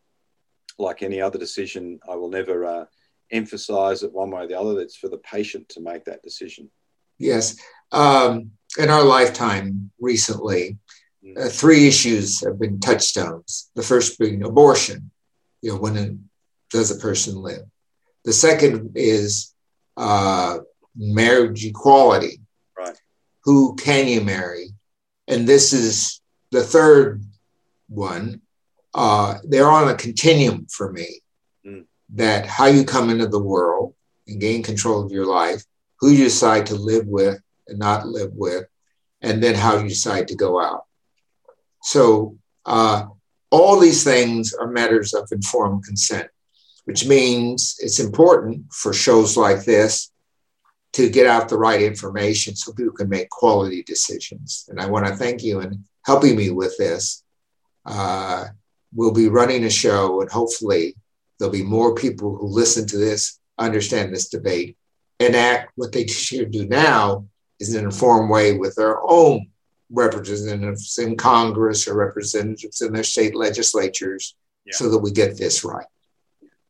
like 0.78 1.02
any 1.02 1.20
other 1.20 1.38
decision, 1.38 2.00
I 2.08 2.16
will 2.16 2.30
never 2.30 2.64
uh, 2.64 2.84
emphasize 3.30 4.02
it 4.02 4.12
one 4.12 4.30
way 4.30 4.42
or 4.42 4.46
the 4.46 4.58
other. 4.58 4.80
It's 4.80 4.96
for 4.96 5.08
the 5.08 5.18
patient 5.18 5.68
to 5.70 5.80
make 5.80 6.04
that 6.04 6.22
decision. 6.22 6.70
Yes. 7.18 7.56
Um, 7.92 8.52
in 8.78 8.88
our 8.90 9.04
lifetime 9.04 9.90
recently, 10.00 10.78
mm. 11.24 11.38
uh, 11.38 11.48
three 11.48 11.86
issues 11.86 12.40
have 12.44 12.58
been 12.58 12.80
touchstones. 12.80 13.70
The 13.74 13.82
first 13.82 14.18
being 14.18 14.44
abortion. 14.44 15.10
You 15.60 15.72
know, 15.72 15.78
when 15.78 16.28
does 16.70 16.90
a 16.90 17.00
person 17.00 17.36
live? 17.36 17.62
The 18.24 18.32
second 18.32 18.92
is 18.96 19.54
uh, 19.96 20.58
marriage 20.96 21.64
equality. 21.64 22.40
Right. 22.76 22.96
Who 23.44 23.74
can 23.76 24.08
you 24.08 24.20
marry? 24.20 24.68
And 25.28 25.46
this 25.46 25.72
is 25.72 26.20
the 26.50 26.62
third 26.62 27.24
one, 27.88 28.40
uh, 28.94 29.38
they're 29.44 29.70
on 29.70 29.88
a 29.88 29.94
continuum 29.94 30.66
for 30.66 30.92
me. 30.92 31.20
Mm. 31.66 31.86
That 32.14 32.46
how 32.46 32.66
you 32.66 32.84
come 32.84 33.10
into 33.10 33.26
the 33.26 33.42
world 33.42 33.94
and 34.26 34.40
gain 34.40 34.62
control 34.62 35.04
of 35.04 35.12
your 35.12 35.26
life, 35.26 35.64
who 35.98 36.10
you 36.10 36.24
decide 36.24 36.66
to 36.66 36.74
live 36.74 37.06
with 37.06 37.40
and 37.68 37.78
not 37.78 38.06
live 38.06 38.32
with, 38.34 38.66
and 39.22 39.42
then 39.42 39.54
how 39.54 39.78
you 39.78 39.88
decide 39.88 40.28
to 40.28 40.34
go 40.34 40.60
out. 40.60 40.82
So 41.82 42.36
uh, 42.66 43.06
all 43.50 43.78
these 43.78 44.04
things 44.04 44.52
are 44.54 44.66
matters 44.66 45.14
of 45.14 45.28
informed 45.32 45.84
consent, 45.84 46.28
which 46.84 47.06
means 47.06 47.76
it's 47.80 48.00
important 48.00 48.72
for 48.72 48.92
shows 48.92 49.36
like 49.36 49.64
this 49.64 50.10
to 50.92 51.08
get 51.08 51.26
out 51.26 51.48
the 51.48 51.58
right 51.58 51.80
information 51.80 52.54
so 52.54 52.72
people 52.72 52.92
can 52.92 53.08
make 53.08 53.30
quality 53.30 53.82
decisions. 53.82 54.66
And 54.68 54.80
I 54.80 54.86
want 54.86 55.06
to 55.06 55.16
thank 55.16 55.42
you 55.42 55.60
and 55.60 55.84
helping 56.04 56.36
me 56.36 56.50
with 56.50 56.76
this. 56.76 57.24
Uh, 57.86 58.46
we'll 58.94 59.12
be 59.12 59.28
running 59.28 59.64
a 59.64 59.70
show, 59.70 60.20
and 60.20 60.30
hopefully, 60.30 60.96
there'll 61.38 61.52
be 61.52 61.62
more 61.62 61.94
people 61.94 62.36
who 62.36 62.46
listen 62.46 62.86
to 62.88 62.98
this, 62.98 63.40
understand 63.58 64.12
this 64.12 64.28
debate, 64.28 64.76
and 65.18 65.34
act 65.34 65.72
what 65.76 65.92
they 65.92 66.06
should 66.06 66.50
do 66.50 66.66
now 66.66 67.26
is 67.58 67.74
in 67.74 67.80
an 67.80 67.86
informed 67.86 68.30
way 68.30 68.52
with 68.52 68.74
their 68.74 68.98
own 69.02 69.46
representatives 69.90 70.98
in 70.98 71.16
Congress 71.16 71.86
or 71.86 71.94
representatives 71.94 72.80
in 72.80 72.92
their 72.92 73.04
state 73.04 73.34
legislatures 73.34 74.34
yeah. 74.64 74.74
so 74.74 74.90
that 74.90 74.98
we 74.98 75.10
get 75.10 75.36
this 75.36 75.64
right. 75.64 75.86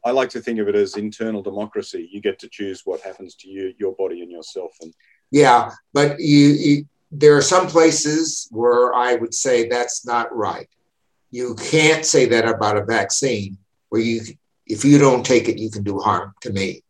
I 0.04 0.10
like 0.10 0.30
to 0.30 0.40
think 0.40 0.58
of 0.58 0.68
it 0.68 0.74
as 0.74 0.96
internal 0.96 1.42
democracy. 1.42 2.08
You 2.10 2.20
get 2.20 2.38
to 2.40 2.48
choose 2.48 2.82
what 2.84 3.00
happens 3.00 3.34
to 3.36 3.48
you, 3.48 3.72
your 3.78 3.94
body, 3.94 4.20
and 4.22 4.30
yourself. 4.30 4.72
And 4.80 4.92
yeah, 5.30 5.70
but 5.92 6.18
you, 6.18 6.48
you 6.48 6.84
there 7.10 7.36
are 7.36 7.42
some 7.42 7.68
places 7.68 8.48
where 8.50 8.94
I 8.94 9.14
would 9.14 9.34
say 9.34 9.68
that's 9.68 10.04
not 10.06 10.34
right. 10.34 10.68
You 11.30 11.54
can't 11.54 12.04
say 12.04 12.26
that 12.26 12.48
about 12.48 12.78
a 12.78 12.84
vaccine 12.84 13.58
where 13.90 14.00
you, 14.00 14.22
if 14.66 14.84
you 14.84 14.98
don't 14.98 15.24
take 15.24 15.48
it, 15.48 15.58
you 15.58 15.70
can 15.70 15.82
do 15.82 15.98
harm 15.98 16.34
to 16.40 16.50
me. 16.50 16.82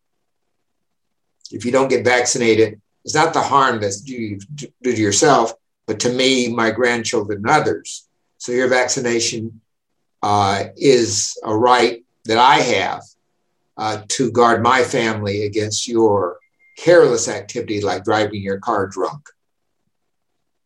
If 1.51 1.65
you 1.65 1.71
don't 1.71 1.89
get 1.89 2.05
vaccinated, 2.05 2.81
it's 3.03 3.13
not 3.13 3.33
the 3.33 3.41
harm 3.41 3.81
that's 3.81 4.07
you 4.07 4.39
do 4.55 4.67
to 4.81 5.01
yourself, 5.01 5.53
but 5.85 5.99
to 6.01 6.09
me, 6.09 6.53
my 6.53 6.71
grandchildren, 6.71 7.39
and 7.39 7.49
others. 7.49 8.07
So 8.37 8.53
your 8.53 8.69
vaccination 8.69 9.61
uh, 10.21 10.65
is 10.77 11.37
a 11.43 11.55
right 11.55 12.02
that 12.25 12.37
I 12.37 12.59
have 12.59 13.01
uh, 13.77 14.03
to 14.07 14.31
guard 14.31 14.63
my 14.63 14.83
family 14.83 15.45
against 15.45 15.87
your 15.87 16.37
careless 16.77 17.27
activity 17.27 17.81
like 17.81 18.03
driving 18.03 18.41
your 18.41 18.59
car 18.59 18.87
drunk. 18.87 19.21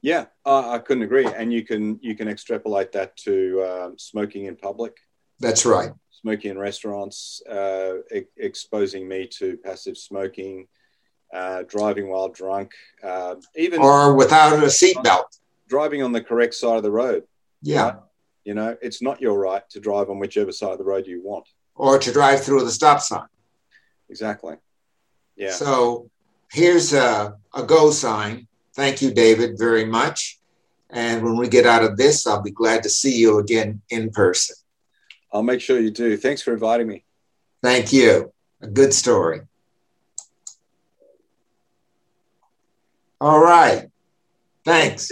Yeah, 0.01 0.25
uh, 0.45 0.69
I 0.69 0.79
couldn't 0.79 1.03
agree. 1.03 1.25
And 1.25 1.51
you 1.51 1.63
can 1.63 1.99
you 2.01 2.15
can 2.15 2.27
extrapolate 2.27 2.91
that 2.93 3.17
to 3.17 3.63
um, 3.63 3.97
smoking 3.97 4.45
in 4.45 4.55
public. 4.55 4.95
That's 5.39 5.65
right. 5.65 5.91
Smoking 6.11 6.51
in 6.51 6.57
restaurants, 6.57 7.41
uh, 7.49 7.95
e- 8.13 8.23
exposing 8.37 9.07
me 9.07 9.27
to 9.39 9.57
passive 9.57 9.97
smoking, 9.97 10.67
uh, 11.33 11.63
driving 11.67 12.09
while 12.09 12.29
drunk, 12.29 12.71
uh, 13.03 13.35
even 13.55 13.81
or 13.81 14.15
without 14.15 14.53
a 14.53 14.67
seatbelt. 14.67 15.25
Driving 15.67 16.01
on 16.03 16.11
the 16.11 16.21
correct 16.21 16.53
side 16.53 16.77
of 16.77 16.83
the 16.83 16.91
road. 16.91 17.23
Yeah. 17.61 17.83
Right? 17.83 17.95
You 18.47 18.53
know, 18.53 18.77
it's 18.81 19.01
not 19.01 19.19
your 19.19 19.37
right 19.37 19.69
to 19.71 19.81
drive 19.81 20.09
on 20.09 20.19
whichever 20.19 20.53
side 20.53 20.71
of 20.71 20.77
the 20.77 20.85
road 20.85 21.05
you 21.05 21.21
want, 21.21 21.49
or 21.75 21.99
to 21.99 22.13
drive 22.13 22.45
through 22.45 22.63
the 22.63 22.71
stop 22.71 23.01
sign. 23.01 23.27
Exactly. 24.09 24.55
Yeah. 25.35 25.51
So 25.51 26.09
here's 26.49 26.93
a, 26.93 27.35
a 27.53 27.63
go 27.63 27.91
sign. 27.91 28.47
Thank 28.73 29.01
you, 29.01 29.11
David, 29.11 29.57
very 29.59 29.83
much. 29.83 30.39
And 30.89 31.25
when 31.25 31.35
we 31.35 31.49
get 31.49 31.65
out 31.65 31.83
of 31.83 31.97
this, 31.97 32.25
I'll 32.25 32.41
be 32.41 32.51
glad 32.51 32.83
to 32.83 32.89
see 32.89 33.17
you 33.17 33.39
again 33.39 33.81
in 33.89 34.11
person. 34.11 34.55
I'll 35.33 35.43
make 35.43 35.59
sure 35.59 35.77
you 35.77 35.91
do. 35.91 36.15
Thanks 36.15 36.41
for 36.41 36.53
inviting 36.53 36.87
me. 36.87 37.03
Thank 37.61 37.91
you. 37.91 38.31
A 38.61 38.67
good 38.67 38.93
story. 38.93 39.41
All 43.19 43.41
right. 43.41 43.89
Thanks. 44.63 45.11